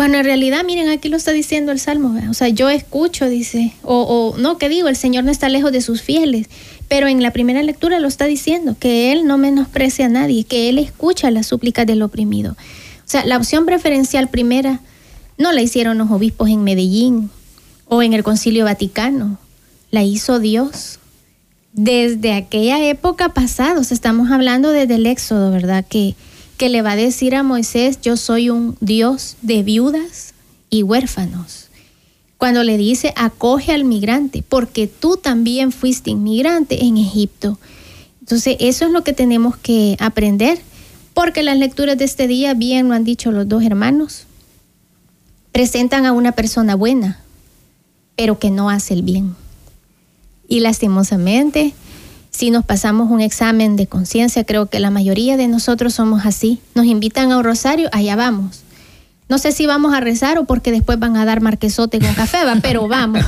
[0.00, 3.74] Cuando en realidad, miren, aquí lo está diciendo el Salmo, o sea, yo escucho, dice,
[3.82, 6.46] o, o no, que digo, el Señor no está lejos de sus fieles,
[6.88, 10.70] pero en la primera lectura lo está diciendo, que Él no menosprecia a nadie, que
[10.70, 12.52] Él escucha las súplicas del oprimido.
[12.52, 14.80] O sea, la opción preferencial primera
[15.36, 17.28] no la hicieron los obispos en Medellín
[17.84, 19.36] o en el Concilio Vaticano,
[19.90, 20.98] la hizo Dios.
[21.74, 25.84] Desde aquella época pasada, estamos hablando desde el Éxodo, ¿verdad?
[25.86, 26.14] Que,
[26.60, 30.34] que le va a decir a Moisés, yo soy un Dios de viudas
[30.68, 31.70] y huérfanos.
[32.36, 37.58] Cuando le dice, acoge al migrante, porque tú también fuiste inmigrante en Egipto.
[38.20, 40.60] Entonces, eso es lo que tenemos que aprender
[41.14, 44.26] porque las lecturas de este día, bien lo han dicho los dos hermanos,
[45.52, 47.22] presentan a una persona buena,
[48.16, 49.34] pero que no hace el bien.
[50.46, 51.72] Y lastimosamente,
[52.30, 56.60] si nos pasamos un examen de conciencia, creo que la mayoría de nosotros somos así.
[56.74, 58.62] Nos invitan a un rosario, allá vamos.
[59.30, 62.38] No sé si vamos a rezar o porque después van a dar marquesote con café,
[62.62, 63.24] pero vamos.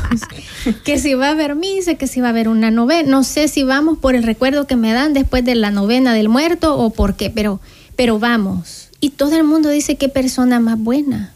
[0.84, 3.08] que si va a haber misa, que si va a haber una novena.
[3.08, 6.28] No sé si vamos por el recuerdo que me dan después de la novena del
[6.28, 7.60] muerto o por qué, pero,
[7.94, 8.88] pero vamos.
[8.98, 11.32] Y todo el mundo dice qué persona más buena.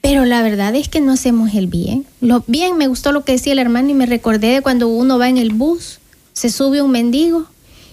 [0.00, 2.04] Pero la verdad es que no hacemos el bien.
[2.20, 5.18] Lo bien me gustó lo que decía el hermano y me recordé de cuando uno
[5.18, 6.00] va en el bus,
[6.32, 7.46] se sube un mendigo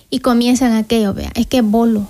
[0.09, 2.07] y comienzan aquello, vea, es que bolo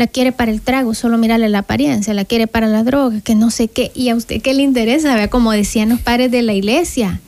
[0.00, 3.34] la quiere para el trago, solo mirarle la apariencia, la quiere para la droga, que
[3.34, 6.40] no sé qué, y a usted qué le interesa, vea, como decían los padres de
[6.40, 7.20] la iglesia.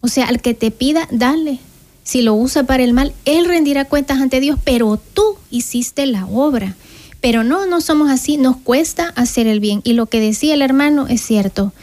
[0.00, 1.58] O sea, al que te pida, dale.
[2.02, 6.24] Si lo usa para el mal, él rendirá cuentas ante Dios, pero tú hiciste la
[6.24, 6.76] obra.
[7.20, 9.82] Pero no, no somos así, nos cuesta hacer el bien.
[9.84, 11.74] Y lo que decía el hermano es cierto,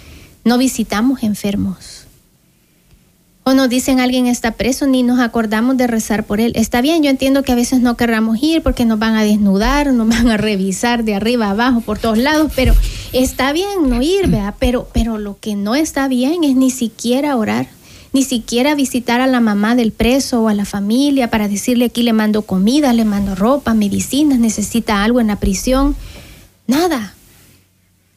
[0.44, 2.01] no visitamos enfermos
[3.44, 6.52] o nos dicen alguien está preso, ni nos acordamos de rezar por él.
[6.56, 9.92] Está bien, yo entiendo que a veces no querramos ir porque nos van a desnudar,
[9.94, 12.76] nos van a revisar de arriba abajo, por todos lados, pero
[13.14, 14.54] está bien no ir, ¿verdad?
[14.60, 17.68] Pero, pero lo que no está bien es ni siquiera orar,
[18.14, 22.04] ni siquiera visitar a la mamá del preso o a la familia para decirle aquí
[22.04, 25.96] le mando comida, le mando ropa, medicinas, necesita algo en la prisión.
[26.68, 27.16] Nada.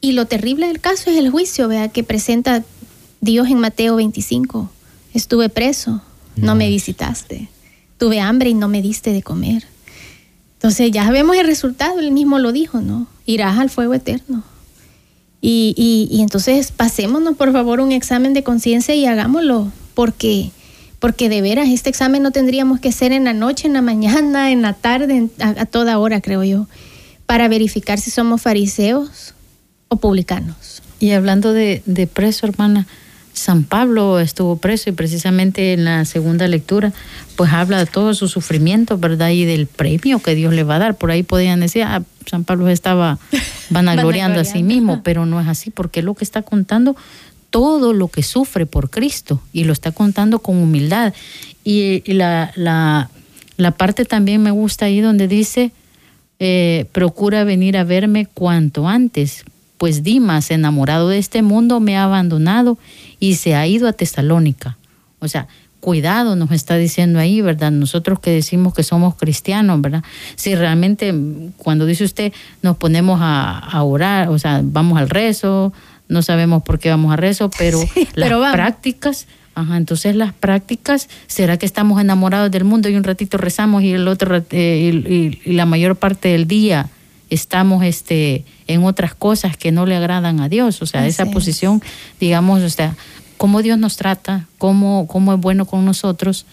[0.01, 1.91] Y lo terrible del caso es el juicio, ¿verdad?
[1.91, 2.63] Que presenta
[3.21, 4.69] Dios en Mateo 25
[5.15, 6.01] Estuve preso,
[6.35, 7.47] no, me visitaste.
[7.97, 9.63] Tuve hambre y no me diste de comer.
[10.55, 13.07] Entonces ya vemos el resultado, él mismo lo dijo, ¿no?
[13.25, 14.43] Irás al fuego eterno.
[15.39, 20.51] Y, y, y entonces pasémonos por favor un examen de conciencia y hagámoslo, porque,
[20.99, 24.51] porque de veras este examen no tendríamos que ser en la noche, en la mañana,
[24.51, 26.67] en la tarde, a, toda hora, creo yo,
[27.25, 29.33] para verificar si somos fariseos
[29.87, 30.81] o publicanos.
[30.99, 32.85] Y hablando de, de preso, hermana,
[33.35, 36.93] San Pablo estuvo preso y precisamente en la segunda lectura
[37.35, 39.29] pues habla de todo su sufrimiento, ¿verdad?
[39.29, 40.95] Y del premio que Dios le va a dar.
[40.95, 43.19] Por ahí podían decir, ah, San Pablo estaba
[43.69, 46.95] vanagloriando a sí mismo, pero no es así, porque lo que está contando
[47.49, 51.13] todo lo que sufre por Cristo y lo está contando con humildad.
[51.65, 53.09] Y, la, la,
[53.57, 55.71] la, parte también me gusta ahí donde dice,
[56.39, 59.43] eh, procura venir a verme cuanto antes,
[59.77, 62.77] pues Dimas, enamorado de este mundo, me ha abandonado
[63.19, 64.77] y se ha ido a Tesalónica.
[65.19, 65.47] O sea,
[65.85, 67.69] cuidado nos está diciendo ahí, ¿verdad?
[67.69, 70.03] Nosotros que decimos que somos cristianos, ¿verdad?
[70.35, 71.13] Si realmente
[71.57, 72.33] cuando dice usted
[72.63, 75.73] nos ponemos a, orar, o sea, vamos al rezo,
[76.07, 77.79] no sabemos por qué vamos al rezo, pero
[78.15, 83.37] las prácticas, ajá, entonces las prácticas, ¿será que estamos enamorados del mundo y un ratito
[83.37, 86.89] rezamos y el otro eh, y, la mayor parte del día
[87.29, 91.81] estamos este en otras cosas que no le agradan a Dios, o sea, esa posición,
[92.19, 92.95] digamos, o sea,
[93.37, 96.45] cómo Dios nos trata, cómo, cómo es bueno con nosotros,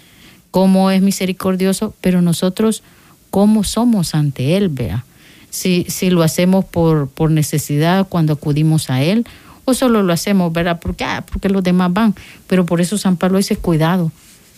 [0.50, 2.82] cómo es misericordioso, pero nosotros
[3.30, 5.04] cómo somos ante Él, vea.
[5.50, 9.26] Si, si lo hacemos por, por necesidad cuando acudimos a Él,
[9.64, 10.80] o solo lo hacemos, ¿verdad?
[10.80, 12.14] Porque, ah, porque los demás van.
[12.46, 14.10] Pero por eso San Pablo dice cuidado,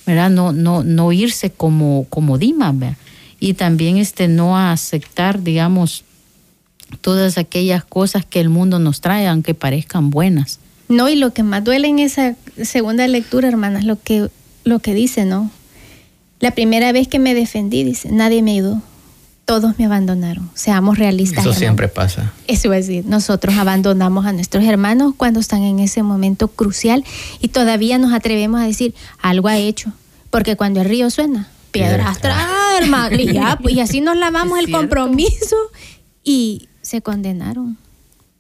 [0.07, 0.31] ¿verdad?
[0.31, 2.97] No, no, no irse como, como Dimas, ¿verdad?
[3.45, 6.05] Y también este, no aceptar, digamos,
[7.03, 10.61] todas aquellas cosas que el mundo nos trae, aunque parezcan buenas.
[10.89, 14.31] No, y lo que más duele en esa segunda lectura, hermanas, lo que,
[14.65, 15.51] lo que dice, ¿no?
[16.41, 18.81] La primera vez que me defendí, dice, nadie me ayudó,
[19.45, 20.51] todos me abandonaron.
[20.55, 21.45] Seamos realistas.
[21.45, 22.33] Eso siempre pasa.
[22.47, 27.05] Eso es decir, nosotros abandonamos a nuestros hermanos cuando están en ese momento crucial
[27.43, 29.93] y todavía nos atrevemos a decir, algo ha hecho,
[30.31, 34.71] porque cuando el río suena, piedras trae, hermano, y, pues, y así nos lavamos el
[34.71, 35.57] compromiso
[36.23, 37.77] y se condenaron.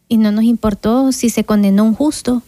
[0.08, 2.42] Y no nos importó si se condenó un justo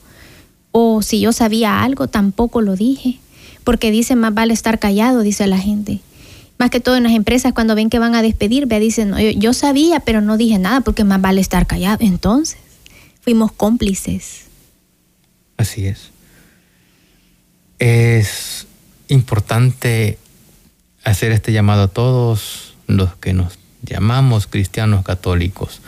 [0.70, 3.18] o si yo sabía algo, tampoco lo dije.
[3.64, 6.00] Porque dice, más vale estar callado, dice la gente.
[6.58, 9.20] Más que todo en las empresas, cuando ven que van a despedir, ve, dicen, no,
[9.20, 11.98] yo, sabía, pero no dije nada porque más vale estar callado.
[12.00, 12.58] Entonces,
[13.20, 14.44] fuimos cómplices.
[15.56, 16.10] Así es.
[17.78, 18.66] Es
[19.08, 20.18] importante
[21.10, 25.80] hacer este llamado a todos los que nos llamamos cristianos católicos,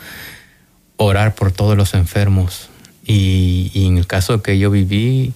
[0.95, 2.69] orar por todos los enfermos.
[3.05, 5.33] Y, en el caso que yo viví,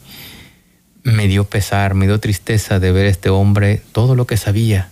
[1.04, 4.90] me dio pesar, me dio tristeza de ver a este hombre todo lo que sabía.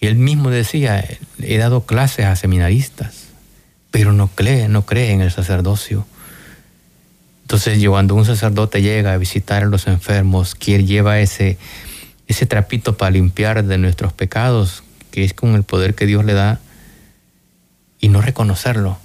[0.00, 1.04] Y él mismo decía,
[1.42, 3.26] he dado clases a seminaristas,
[3.90, 6.06] pero no cree, no cree en el sacerdocio.
[7.42, 11.58] Entonces, cuando un sacerdote llega a visitar a los enfermos, quien lleva ese,
[12.28, 16.34] ese trapito para limpiar de nuestros pecados, que es con el poder que Dios le
[16.34, 16.60] da,
[18.00, 18.98] y no reconocerlo.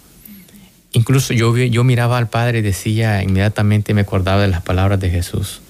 [0.92, 5.10] Incluso yo, yo miraba al Padre y decía, inmediatamente me acordaba de las palabras de
[5.10, 5.62] Jesús.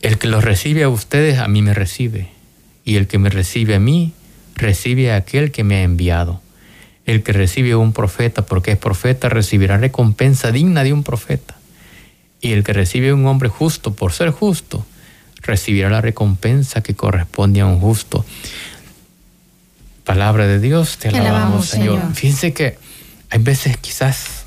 [0.00, 2.28] El que los recibe a ustedes, a mí me recibe.
[2.84, 4.12] Y el que me recibe a mí,
[4.54, 6.40] recibe a aquel que me ha enviado.
[7.04, 11.56] El que recibe a un profeta porque es profeta, recibirá recompensa digna de un profeta.
[12.40, 14.86] Y el que recibe a un hombre justo por ser justo,
[15.44, 18.24] recibirá la recompensa que corresponde a un justo
[20.04, 22.00] palabra de Dios, te alabamos, Señor.
[22.14, 22.78] Fíjense que
[23.30, 24.44] hay veces quizás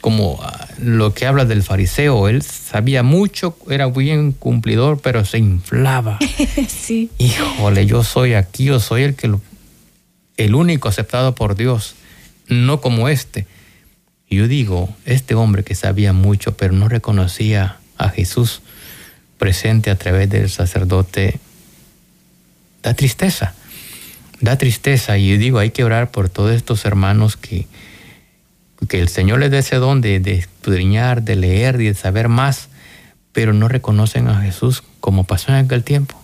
[0.00, 5.38] como ah, lo que habla del fariseo, él sabía mucho, era bien cumplidor, pero se
[5.38, 6.18] inflaba.
[6.68, 7.10] sí.
[7.18, 9.30] Híjole, yo soy aquí, yo soy el que
[10.36, 11.96] el único aceptado por Dios,
[12.48, 13.46] no como este.
[14.30, 18.62] Yo digo, este hombre que sabía mucho, pero no reconocía a Jesús
[19.40, 21.40] presente a través del sacerdote,
[22.84, 23.54] da tristeza
[24.40, 27.66] da tristeza y digo, hay que orar por todos estos hermanos que,
[28.88, 32.28] que el Señor les dé ese don de, de escudriñar, de leer y de saber
[32.28, 32.68] más,
[33.32, 36.20] pero no reconocen a Jesús como pasó en aquel tiempo.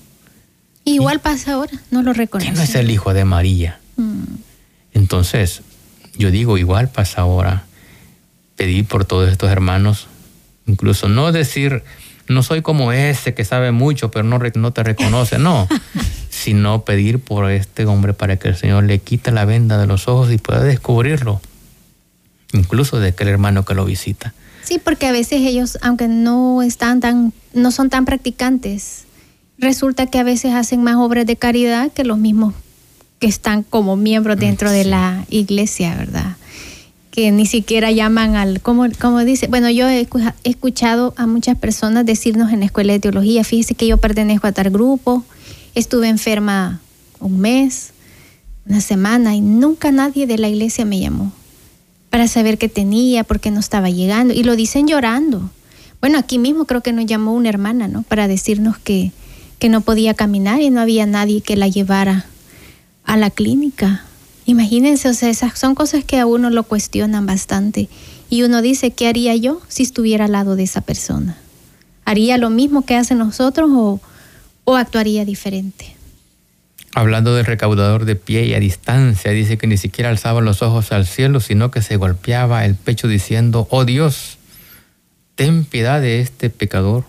[0.85, 2.55] Igual pasa ahora, no lo reconocen.
[2.55, 3.81] no es el hijo de María?
[3.97, 4.37] Mm.
[4.95, 5.63] Entonces,
[6.17, 7.65] yo digo, igual pasa ahora.
[8.57, 10.07] Pedir por todos estos hermanos,
[10.67, 11.83] incluso no decir,
[12.29, 15.69] no soy como ese que sabe mucho, pero no, no te reconoce, no.
[16.31, 20.07] sino pedir por este hombre para que el Señor le quite la venda de los
[20.07, 21.41] ojos y pueda descubrirlo,
[22.53, 24.35] incluso de aquel hermano que lo visita.
[24.63, 29.05] Sí, porque a veces ellos, aunque no están tan, no son tan practicantes,
[29.59, 32.55] resulta que a veces hacen más obras de caridad que los mismos
[33.19, 36.37] que están como miembros dentro de la iglesia, ¿verdad?
[37.17, 40.07] Que ni siquiera llaman al, como, como dice, bueno, yo he
[40.45, 44.53] escuchado a muchas personas decirnos en la escuela de teología, fíjese que yo pertenezco a
[44.53, 45.25] tal grupo,
[45.77, 46.81] Estuve enferma
[47.21, 47.91] un mes,
[48.67, 51.33] una semana y nunca nadie de la iglesia me llamó
[52.09, 54.33] para saber qué tenía, por qué no estaba llegando.
[54.33, 55.51] Y lo dicen llorando,
[56.01, 58.05] bueno, aquí mismo creo que nos llamó una hermana, ¿no?
[58.05, 59.13] Para decirnos que,
[59.59, 62.25] que no podía caminar y no había nadie que la llevara
[63.05, 64.07] a la clínica.
[64.47, 67.89] Imagínense, o sea, esas son cosas que a uno lo cuestionan bastante.
[68.31, 71.37] Y uno dice, ¿qué haría yo si estuviera al lado de esa persona?
[72.05, 74.01] ¿Haría lo mismo que hacen nosotros o,
[74.65, 75.97] o actuaría diferente?
[76.95, 80.93] Hablando del recaudador de pie y a distancia, dice que ni siquiera alzaba los ojos
[80.93, 84.39] al cielo, sino que se golpeaba el pecho diciendo, oh Dios,
[85.35, 87.05] ten piedad de este pecador.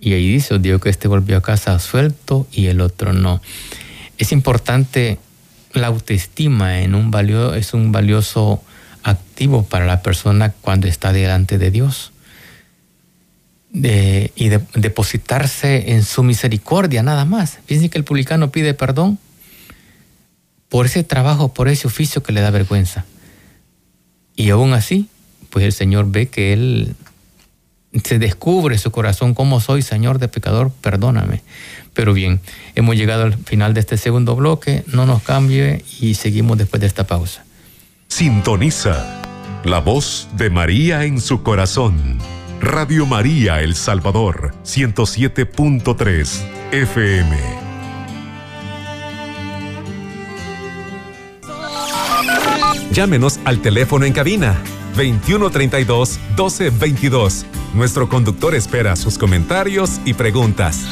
[0.00, 3.42] Y ahí dice, oh Dios, que este volvió a casa suelto y el otro no.
[4.18, 5.18] Es importante
[5.74, 7.12] la autoestima en un
[7.54, 8.62] es un valioso
[9.02, 12.12] activo para la persona cuando está delante de Dios.
[13.70, 17.58] De, y de, depositarse en su misericordia nada más.
[17.66, 19.18] Fíjense que el publicano pide perdón
[20.68, 23.04] por ese trabajo, por ese oficio que le da vergüenza.
[24.36, 25.08] Y aún así,
[25.50, 26.94] pues el Señor ve que él
[28.04, 31.42] se descubre su corazón, como soy, Señor de pecador, perdóname.
[31.94, 32.40] Pero bien,
[32.74, 36.86] hemos llegado al final de este segundo bloque, no nos cambie y seguimos después de
[36.86, 37.44] esta pausa.
[38.08, 39.22] Sintoniza
[39.64, 42.18] la voz de María en su corazón.
[42.60, 46.42] Radio María El Salvador, 107.3
[46.72, 47.64] FM.
[52.92, 54.62] Llámenos al teléfono en cabina
[54.96, 57.46] 2132 1222.
[57.74, 60.84] Nuestro conductor espera sus comentarios y preguntas.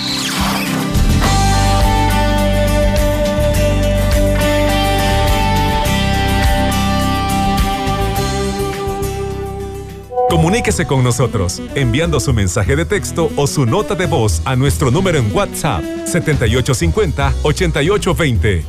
[10.33, 14.91] Comuníquese con nosotros enviando su mensaje de texto o su nota de voz a nuestro
[14.91, 18.64] número en WhatsApp 7850-8820.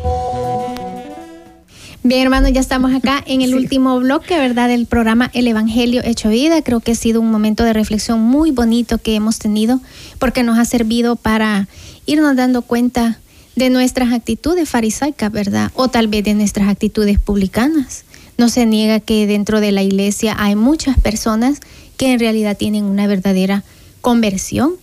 [2.03, 4.67] Bien, hermanos, ya estamos acá en el último bloque, ¿verdad?
[4.67, 6.61] Del programa El Evangelio Hecho Vida.
[6.63, 9.79] Creo que ha sido un momento de reflexión muy bonito que hemos tenido
[10.19, 11.69] porque nos ha servido para
[12.05, 13.19] irnos dando cuenta
[13.55, 15.71] de nuestras actitudes farisaicas, ¿verdad?
[15.75, 18.03] O tal vez de nuestras actitudes publicanas.
[18.37, 21.59] No se niega que dentro de la iglesia hay muchas personas
[21.97, 23.63] que en realidad tienen una verdadera
[24.01, 24.73] conversión,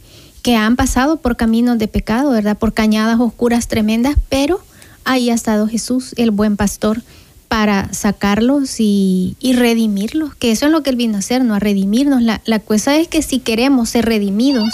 [0.43, 2.57] que han pasado por caminos de pecado, ¿verdad?
[2.57, 4.61] Por cañadas oscuras tremendas, pero
[5.05, 7.03] ahí ha estado Jesús, el buen pastor,
[7.49, 11.55] para sacarlos y, redimirlos, que eso es lo que Él vino a hacer, ¿no?
[11.55, 12.23] A redimirnos.
[12.23, 14.73] La, la cosa es que si queremos ser redimidos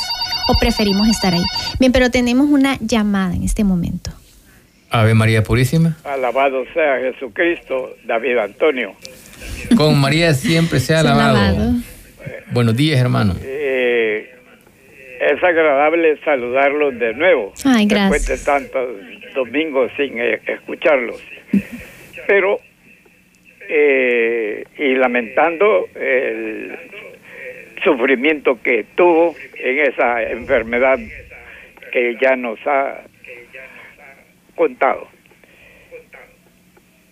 [0.49, 1.43] o preferimos estar ahí.
[1.81, 4.13] Bien, pero tenemos una llamada en este momento.
[4.91, 5.97] Ave María Purísima.
[6.05, 8.95] Alabado sea Jesucristo, David Antonio.
[9.77, 11.73] Con María siempre sea alabado.
[12.53, 13.35] Buenos días, hermano.
[13.43, 14.31] Eh,
[15.21, 17.53] es agradable saludarlos de nuevo.
[17.65, 18.25] Ay, gracias.
[18.25, 18.89] Después de tantos
[19.35, 21.21] domingos sin eh, escucharlos.
[22.27, 22.61] Pero,
[23.69, 26.79] eh, y lamentando el
[27.85, 30.99] sufrimiento que tuvo en esa enfermedad
[31.93, 33.03] que ya nos ha
[34.57, 35.09] contado.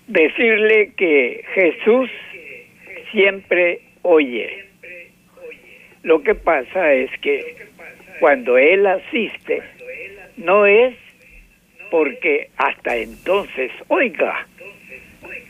[0.08, 2.10] Decirle que Jesús
[3.12, 4.64] siempre oye.
[6.02, 7.56] Lo que pasa es que
[8.20, 9.62] cuando Él asiste,
[10.36, 10.94] no es
[11.90, 14.46] porque hasta entonces oiga.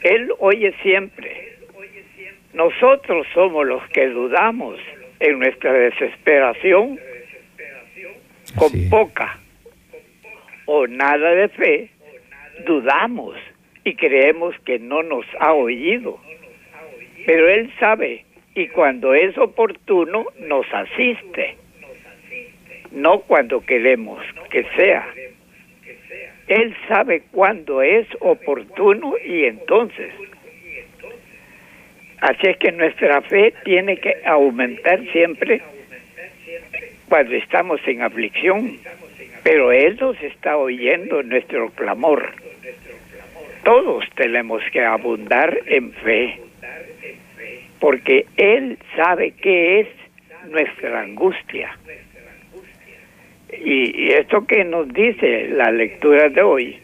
[0.03, 1.55] Él oye siempre.
[2.53, 4.79] Nosotros somos los que dudamos
[5.19, 7.01] en nuestra desesperación
[8.57, 9.41] con poca
[10.67, 11.91] o nada de fe,
[12.67, 13.37] dudamos
[13.85, 16.19] y creemos que no nos ha oído.
[17.27, 21.57] Pero Él sabe y cuando es oportuno nos asiste,
[22.93, 25.07] no cuando queremos que sea.
[26.47, 30.13] Él sabe cuándo es oportuno y entonces.
[32.21, 35.63] Así es que nuestra fe tiene que aumentar siempre
[37.09, 38.79] cuando estamos en aflicción
[39.45, 42.33] pero Él nos está oyendo nuestro clamor.
[43.63, 46.41] Todos tenemos que abundar en fe,
[47.79, 49.89] porque Él sabe qué es
[50.51, 51.79] nuestra angustia.
[53.53, 56.79] Y, esto que nos dice la lectura de hoy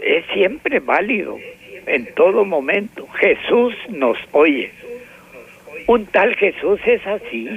[0.00, 1.38] es siempre válido,
[1.86, 3.06] en todo momento.
[3.18, 4.70] Jesús nos oye.
[5.86, 7.48] Un tal Jesús es así,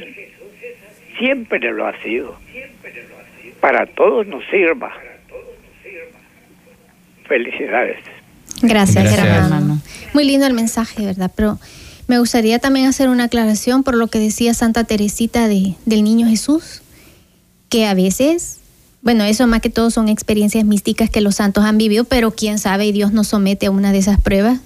[1.18, 2.38] siempre lo ha sido
[3.62, 4.92] para todos nos sirva.
[7.28, 7.98] Felicidades.
[8.62, 9.80] Gracias, hermano.
[10.14, 11.32] Muy lindo el mensaje, ¿verdad?
[11.36, 11.60] Pero
[12.08, 16.28] me gustaría también hacer una aclaración por lo que decía Santa Teresita de, del Niño
[16.28, 16.82] Jesús,
[17.70, 18.60] que a veces,
[19.02, 22.60] bueno, eso más que todo son experiencias místicas que los santos han vivido, pero quién
[22.60, 24.62] sabe, y Dios nos somete a una de esas pruebas.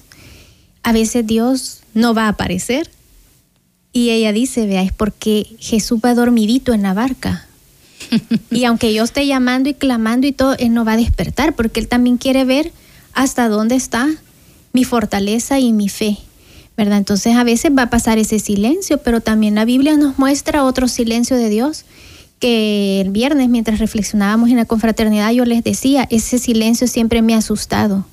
[0.84, 2.90] A veces Dios no va a aparecer
[3.94, 7.46] Y ella dice, vea, es porque Jesús va dormidito en la barca.
[8.52, 11.80] y aunque yo esté llamando y clamando y todo, Él no va a despertar porque
[11.80, 12.72] Él también quiere ver
[13.14, 14.08] hasta dónde está
[14.74, 16.18] mi fortaleza y mi fe.
[16.78, 16.98] ¿verdad?
[16.98, 20.88] Entonces a veces va a pasar ese silencio, pero también la Biblia nos muestra otro
[20.88, 21.86] silencio de Dios
[22.40, 27.36] que el viernes mientras reflexionábamos en la confraternidad yo les decía, ese silencio siempre me
[27.36, 28.06] ha asustado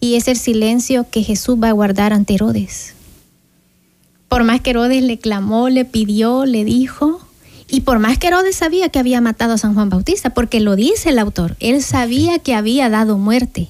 [0.00, 2.94] y es el silencio que Jesús va a guardar ante Herodes.
[4.28, 7.20] Por más que Herodes le clamó, le pidió, le dijo,
[7.68, 10.74] y por más que Herodes sabía que había matado a San Juan Bautista, porque lo
[10.74, 13.68] dice el autor, él sabía que había dado muerte,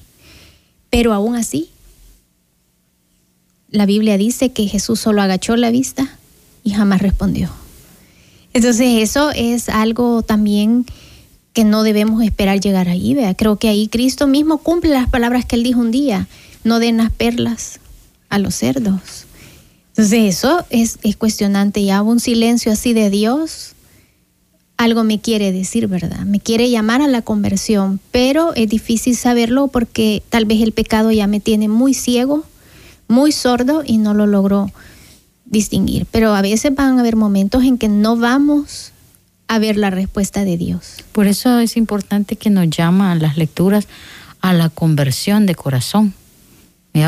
[0.89, 1.69] pero aún así
[3.71, 6.17] la Biblia dice que Jesús solo agachó la vista
[6.63, 7.49] y jamás respondió.
[8.53, 10.85] Entonces eso es algo también
[11.53, 13.13] que no debemos esperar llegar ahí.
[13.13, 13.35] ¿vea?
[13.35, 16.27] Creo que ahí Cristo mismo cumple las palabras que él dijo un día,
[16.63, 17.79] no den las perlas
[18.29, 19.25] a los cerdos.
[19.89, 21.79] Entonces eso es, es cuestionante.
[21.79, 23.75] Y hago un silencio así de Dios,
[24.79, 26.21] algo me quiere decir, ¿verdad?
[26.21, 31.11] Me quiere llamar a la conversión, pero es difícil saberlo porque tal vez el pecado
[31.11, 32.45] ya me tiene muy ciego
[33.09, 34.71] muy sordo y no lo logró
[35.45, 36.05] distinguir.
[36.11, 38.93] Pero a veces van a haber momentos en que no vamos
[39.49, 40.97] a ver la respuesta de Dios.
[41.11, 43.87] Por eso es importante que nos llama a las lecturas
[44.41, 46.13] a la conversión de corazón.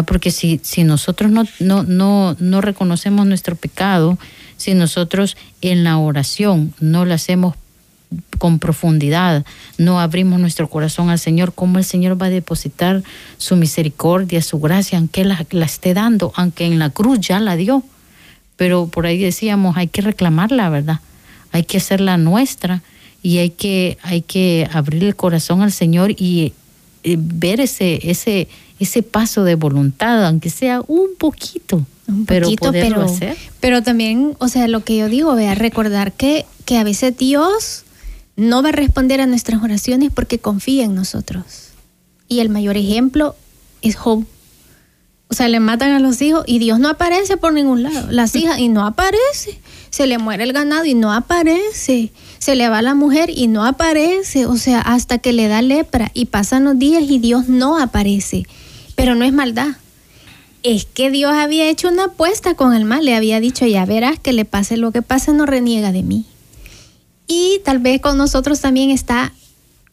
[0.06, 4.18] Porque si, si nosotros no, no, no, no reconocemos nuestro pecado,
[4.58, 7.56] si nosotros en la oración no la hacemos
[8.38, 9.46] con profundidad,
[9.78, 13.04] no abrimos nuestro corazón al Señor, ¿cómo el Señor va a depositar
[13.38, 17.56] su misericordia, su gracia, aunque la, la esté dando, aunque en la cruz ya la
[17.56, 17.84] dio?
[18.58, 21.00] Pero por ahí decíamos, hay que reclamarla, ¿verdad?
[21.52, 22.82] Hay que hacerla nuestra
[23.24, 26.54] y hay que, hay que abrir el corazón al Señor y,
[27.04, 28.48] ver ese, ese,
[28.80, 31.86] ese paso de voluntad, aunque sea un poquito.
[32.28, 33.36] pero poderlo hacer.
[33.60, 37.86] Pero también, o sea, lo que yo digo, vea, recordar que, que a veces Dios
[38.36, 41.70] no va a responder a nuestras oraciones porque confía en nosotros.
[42.28, 43.36] Y el mayor ejemplo
[43.82, 44.26] es Job.
[45.28, 48.12] O sea, le matan a los hijos y Dios no aparece por ningún lado.
[48.12, 49.60] Las hijas y no aparece.
[49.90, 52.12] Se le muere el ganado y no aparece.
[52.38, 54.46] Se le va la mujer y no aparece.
[54.46, 58.46] O sea, hasta que le da lepra y pasan los días y Dios no aparece.
[58.96, 59.78] Pero no es maldad.
[60.64, 63.06] Es que Dios había hecho una apuesta con el mal.
[63.06, 66.26] Le había dicho, ya verás que le pase lo que pase, no reniega de mí
[67.32, 69.32] y tal vez con nosotros también está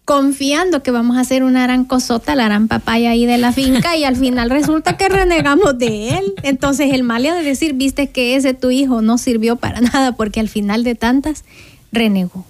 [0.04, 3.96] confiando que vamos a hacer una gran cosota, la gran papaya ahí de la finca
[3.96, 6.34] y al final resulta que renegamos de él.
[6.42, 10.40] Entonces el mal de decir, viste que ese tu hijo no sirvió para nada porque
[10.40, 11.44] al final de tantas
[11.92, 12.44] renegó.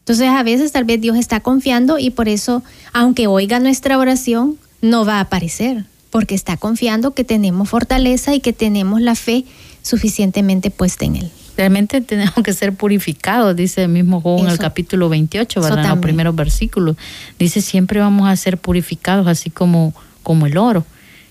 [0.00, 4.58] Entonces a veces tal vez Dios está confiando y por eso, aunque oiga nuestra oración,
[4.82, 9.44] no va a aparecer porque está confiando que tenemos fortaleza y que tenemos la fe
[9.82, 11.30] suficientemente puesta en él
[11.60, 15.84] realmente tenemos que ser purificados, dice el mismo Job en el capítulo 28, ¿verdad?
[15.84, 16.96] En los primeros versículos.
[17.38, 19.92] Dice, siempre vamos a ser purificados, así como,
[20.22, 20.86] como el oro.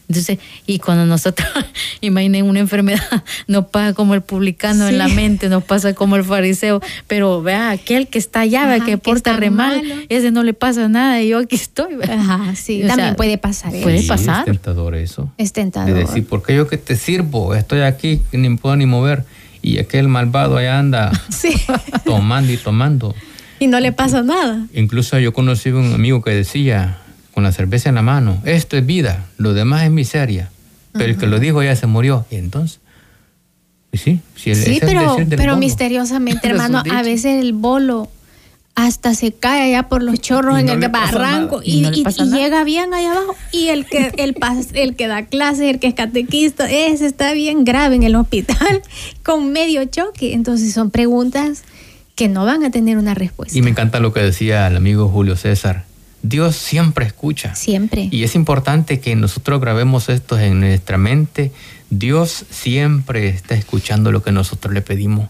[0.07, 1.47] Entonces, y cuando nosotros,
[2.01, 6.23] imaginen una enfermedad, nos pasa como el publicano en la mente, nos pasa como el
[6.23, 10.87] fariseo, pero vea, aquel que está allá, que, porta re mal, ese no le pasa
[10.89, 11.95] nada y yo aquí estoy.
[12.07, 13.71] Ajá, sí, también puede pasar.
[13.81, 14.39] Puede pasar.
[14.39, 15.31] Es tentador eso.
[15.37, 15.93] Es tentador.
[15.93, 17.55] De decir, ¿por qué yo que te sirvo?
[17.55, 19.25] Estoy aquí, ni puedo ni mover
[19.61, 21.11] y aquel malvado allá anda
[22.05, 23.15] tomando y tomando.
[23.59, 24.65] Y no le pasa nada.
[24.73, 26.97] Incluso yo conocí a un amigo que decía,
[27.33, 30.49] con la cerveza en la mano, esto es vida, lo demás es miseria.
[30.93, 32.25] Pero el que lo dijo ya se murió.
[32.31, 32.79] Y entonces,
[33.93, 38.09] sí, sí, pero, pero misteriosamente, hermano, a veces el bolo
[38.85, 41.83] hasta se cae allá por los chorros en el barranco y,
[42.31, 44.35] llega bien allá abajo y el que el,
[44.73, 48.81] el que da clase, el que es catequista, ese está bien grave en el hospital
[49.23, 50.33] con medio choque.
[50.33, 51.63] Entonces son preguntas
[52.15, 53.57] que no van a tener una respuesta.
[53.57, 55.85] Y me encanta lo que decía el amigo Julio César.
[56.21, 57.55] Dios siempre escucha.
[57.55, 58.07] Siempre.
[58.11, 61.51] Y es importante que nosotros grabemos esto en nuestra mente.
[61.89, 65.29] Dios siempre está escuchando lo que nosotros le pedimos,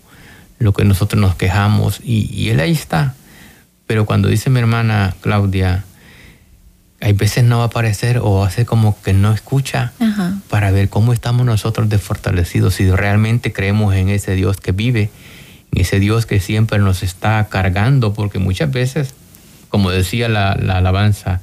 [0.57, 3.15] lo que nosotros nos quejamos y, y Él ahí está
[3.89, 5.83] pero cuando dice mi hermana Claudia,
[7.01, 9.93] hay veces no va a aparecer o hace como que no escucha
[10.47, 15.09] para ver cómo estamos nosotros desfortalecidos, si realmente creemos en ese Dios que vive,
[15.71, 19.15] en ese Dios que siempre nos está cargando, porque muchas veces,
[19.69, 21.41] como decía la, alabanza,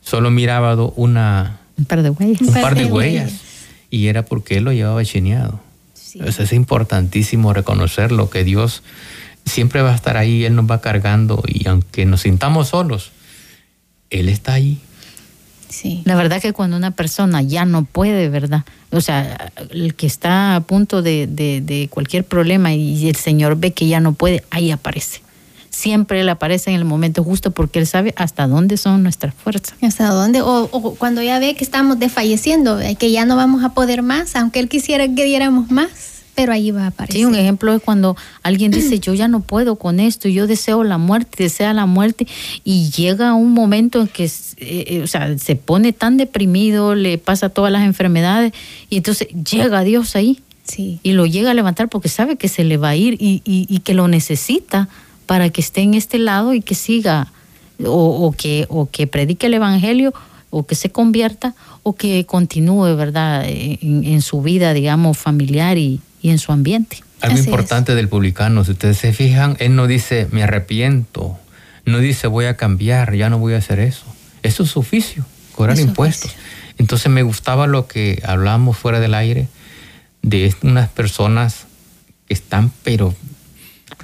[0.00, 2.42] solo miraba una, un par de huellas.
[2.42, 3.32] Un par de huellas.
[3.90, 5.58] Y era porque él lo llevaba chineado.
[6.14, 8.84] es importantísimo reconocer lo que Dios
[9.50, 13.10] siempre va a estar ahí, Él nos va cargando y aunque nos sintamos solos,
[14.10, 14.78] Él está ahí.
[15.68, 16.02] Sí.
[16.04, 18.64] La verdad que cuando una persona ya no puede, ¿verdad?
[18.90, 23.72] O sea, el que está a punto de, de cualquier problema y el Señor ve
[23.72, 25.20] que ya no puede, ahí aparece
[25.70, 29.74] siempre Él aparece en el momento justo porque Él sabe hasta dónde son nuestras fuerzas.
[29.80, 34.02] Hasta dónde, o, cuando ya ve que estamos desfalleciendo, que ya no vamos a poder
[34.02, 35.90] más, aunque Él quisiera que diéramos más,
[36.34, 37.20] pero ahí va a aparecer.
[37.20, 40.84] Sí, un ejemplo es cuando alguien dice, yo ya no puedo con esto, yo deseo
[40.84, 42.26] la muerte, desea la muerte,
[42.64, 47.18] y llega un momento en que eh, eh, o sea, se pone tan deprimido, le
[47.18, 48.52] pasa todas las enfermedades,
[48.88, 50.40] y entonces llega Dios ahí.
[50.64, 51.00] Sí.
[51.02, 53.78] Y lo llega a levantar porque sabe que se le va a ir y, y
[53.80, 54.88] que lo necesita
[55.26, 57.32] para que esté en este lado y que siga
[57.86, 60.12] o, que, o que predique el Evangelio
[60.50, 66.38] o que se convierta o que continúe, ¿verdad?, en, su vida, digamos, familiar y, en
[66.38, 67.02] su ambiente.
[67.22, 71.38] Algo importante del publicano, si ustedes se fijan, él no dice me arrepiento,
[71.84, 74.04] no dice voy a cambiar, ya no voy a hacer eso.
[74.42, 76.32] Eso es su oficio, cobrar impuestos.
[76.78, 79.48] Entonces me gustaba lo que hablamos fuera del aire
[80.22, 81.66] de unas personas
[82.26, 83.14] que están pero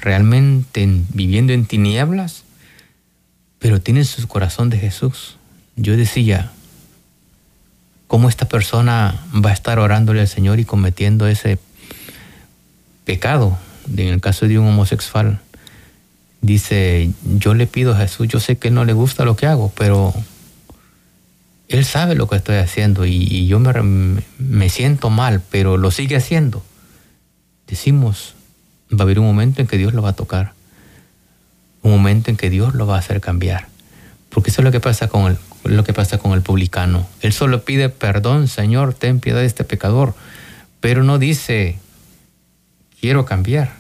[0.01, 2.45] realmente viviendo en tinieblas,
[3.59, 5.37] pero tienen su corazón de Jesús.
[5.77, 6.53] Yo decía,
[8.07, 11.59] ¿cómo esta persona va a estar orándole al Señor y cometiendo ese
[13.07, 13.57] pecado?
[13.91, 15.41] En el caso de un homosexual,
[16.43, 19.73] dice, yo le pido a Jesús, yo sé que no le gusta lo que hago,
[19.79, 20.13] pero
[21.69, 26.17] Él sabe lo que estoy haciendo y, yo me, me siento mal, pero lo sigue
[26.17, 26.63] haciendo.
[27.67, 28.35] Decimos,
[28.93, 30.53] va a haber un momento en que Dios lo va a tocar,
[31.83, 33.69] un momento en que Dios lo va a hacer cambiar.
[34.31, 37.07] Porque eso es lo que pasa con el, lo que pasa con el publicano.
[37.23, 40.15] Él solo pide perdón, Señor, ten piedad de este pecador,
[40.81, 41.79] pero no dice,
[43.07, 43.71] quiero cambiar.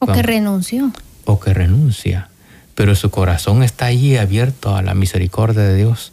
[0.00, 0.90] O que renunció.
[1.26, 2.28] O que renuncia.
[2.74, 6.10] Pero su corazón está allí abierto a la misericordia de Dios.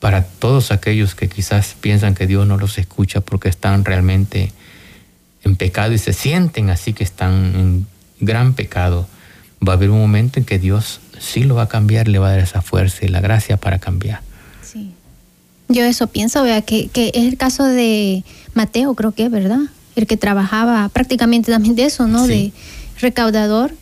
[0.00, 4.50] Para todos aquellos que quizás piensan que Dios no los escucha porque están realmente
[5.44, 7.86] en pecado y se sienten así que están en
[8.18, 9.06] gran pecado,
[9.62, 12.26] va a haber un momento en que Dios sí lo va a cambiar, le va
[12.26, 14.22] a dar esa fuerza y la gracia para cambiar.
[14.60, 14.92] Sí.
[15.68, 19.60] Yo eso pienso, vea, que, que es el caso de Mateo, creo que es verdad,
[19.96, 22.26] el que trabajaba prácticamente también de eso, ¿no?
[22.26, 22.52] De
[23.00, 23.74] recaudador.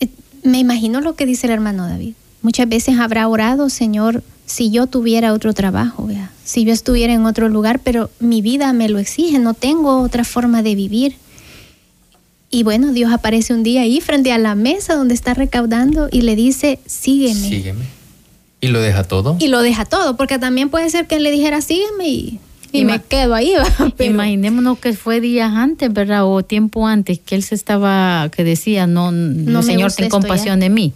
[0.00, 0.08] Eh,
[0.42, 2.14] me imagino lo que dice el hermano David.
[2.42, 7.26] Muchas veces habrá orado, Señor, si yo tuviera otro trabajo, vea si yo estuviera en
[7.26, 11.16] otro lugar, pero mi vida me lo exige, no tengo otra forma de vivir.
[12.50, 16.22] Y bueno, Dios aparece un día ahí frente a la mesa donde está recaudando y
[16.22, 17.46] le dice, sígueme.
[17.46, 17.84] Sígueme.
[18.62, 19.36] ¿Y lo deja todo?
[19.38, 22.40] Y lo deja todo, porque también puede ser que él le dijera, sígueme y,
[22.72, 23.54] me quedo ahí.
[23.98, 26.26] Imaginémonos que fue días antes, ¿verdad?
[26.26, 30.70] O tiempo antes, que él se estaba, que decía, no, no Señor, ten compasión de
[30.70, 30.92] mí.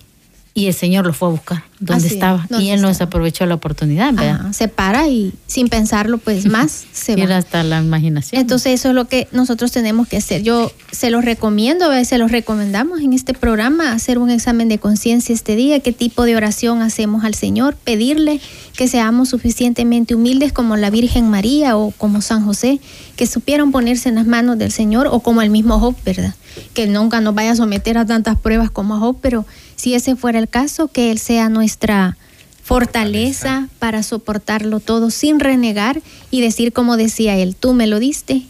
[0.55, 2.47] Y el Señor lo fue a buscar donde estaba.
[2.61, 4.53] y él no desaprovechó la oportunidad, ¿verdad?
[4.53, 7.37] se para y sin pensarlo, pues más se va.
[7.37, 8.41] hasta la imaginación.
[8.41, 10.43] Entonces eso es lo que nosotros tenemos que hacer.
[10.43, 15.35] Yo se los recomiendo, se los recomendamos en este programa, hacer un examen de conciencia
[15.35, 18.41] este día, qué tipo de oración hacemos al Señor, pedirle
[18.77, 22.81] que seamos suficientemente humildes como la Virgen María o como San José,
[23.17, 26.35] que supieron ponerse en las manos del Señor o como el mismo Job, ¿verdad?
[26.75, 29.47] Que nunca nos vaya a someter a tantas pruebas como Job, pero
[29.83, 32.17] si ese fuera el caso, que Él sea nuestra
[32.63, 38.43] fortaleza para soportarlo todo sin renegar y decir como decía Él, tú me lo diste,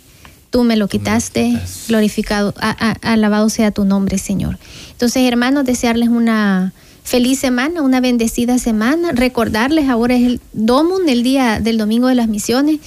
[0.50, 1.58] tú me lo quitaste,
[1.88, 2.52] glorificado,
[3.00, 4.58] alabado sea tu nombre, Señor.
[4.90, 11.22] Entonces, hermanos, desearles una feliz semana, una bendecida semana, recordarles ahora es el Domun, el
[11.22, 12.78] día del Domingo de las Misiones,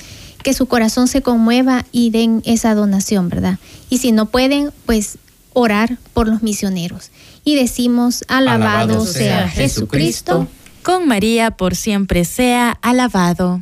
[0.43, 3.57] que su corazón se conmueva y den esa donación, ¿verdad?
[3.89, 5.17] Y si no pueden, pues
[5.53, 7.09] orar por los misioneros
[7.45, 10.47] y decimos, alabado, sea Jesucristo.
[10.83, 13.61] Con María por siempre sea alabado.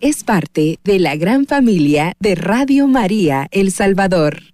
[0.00, 4.53] Es parte de la gran familia de Radio María El Salvador.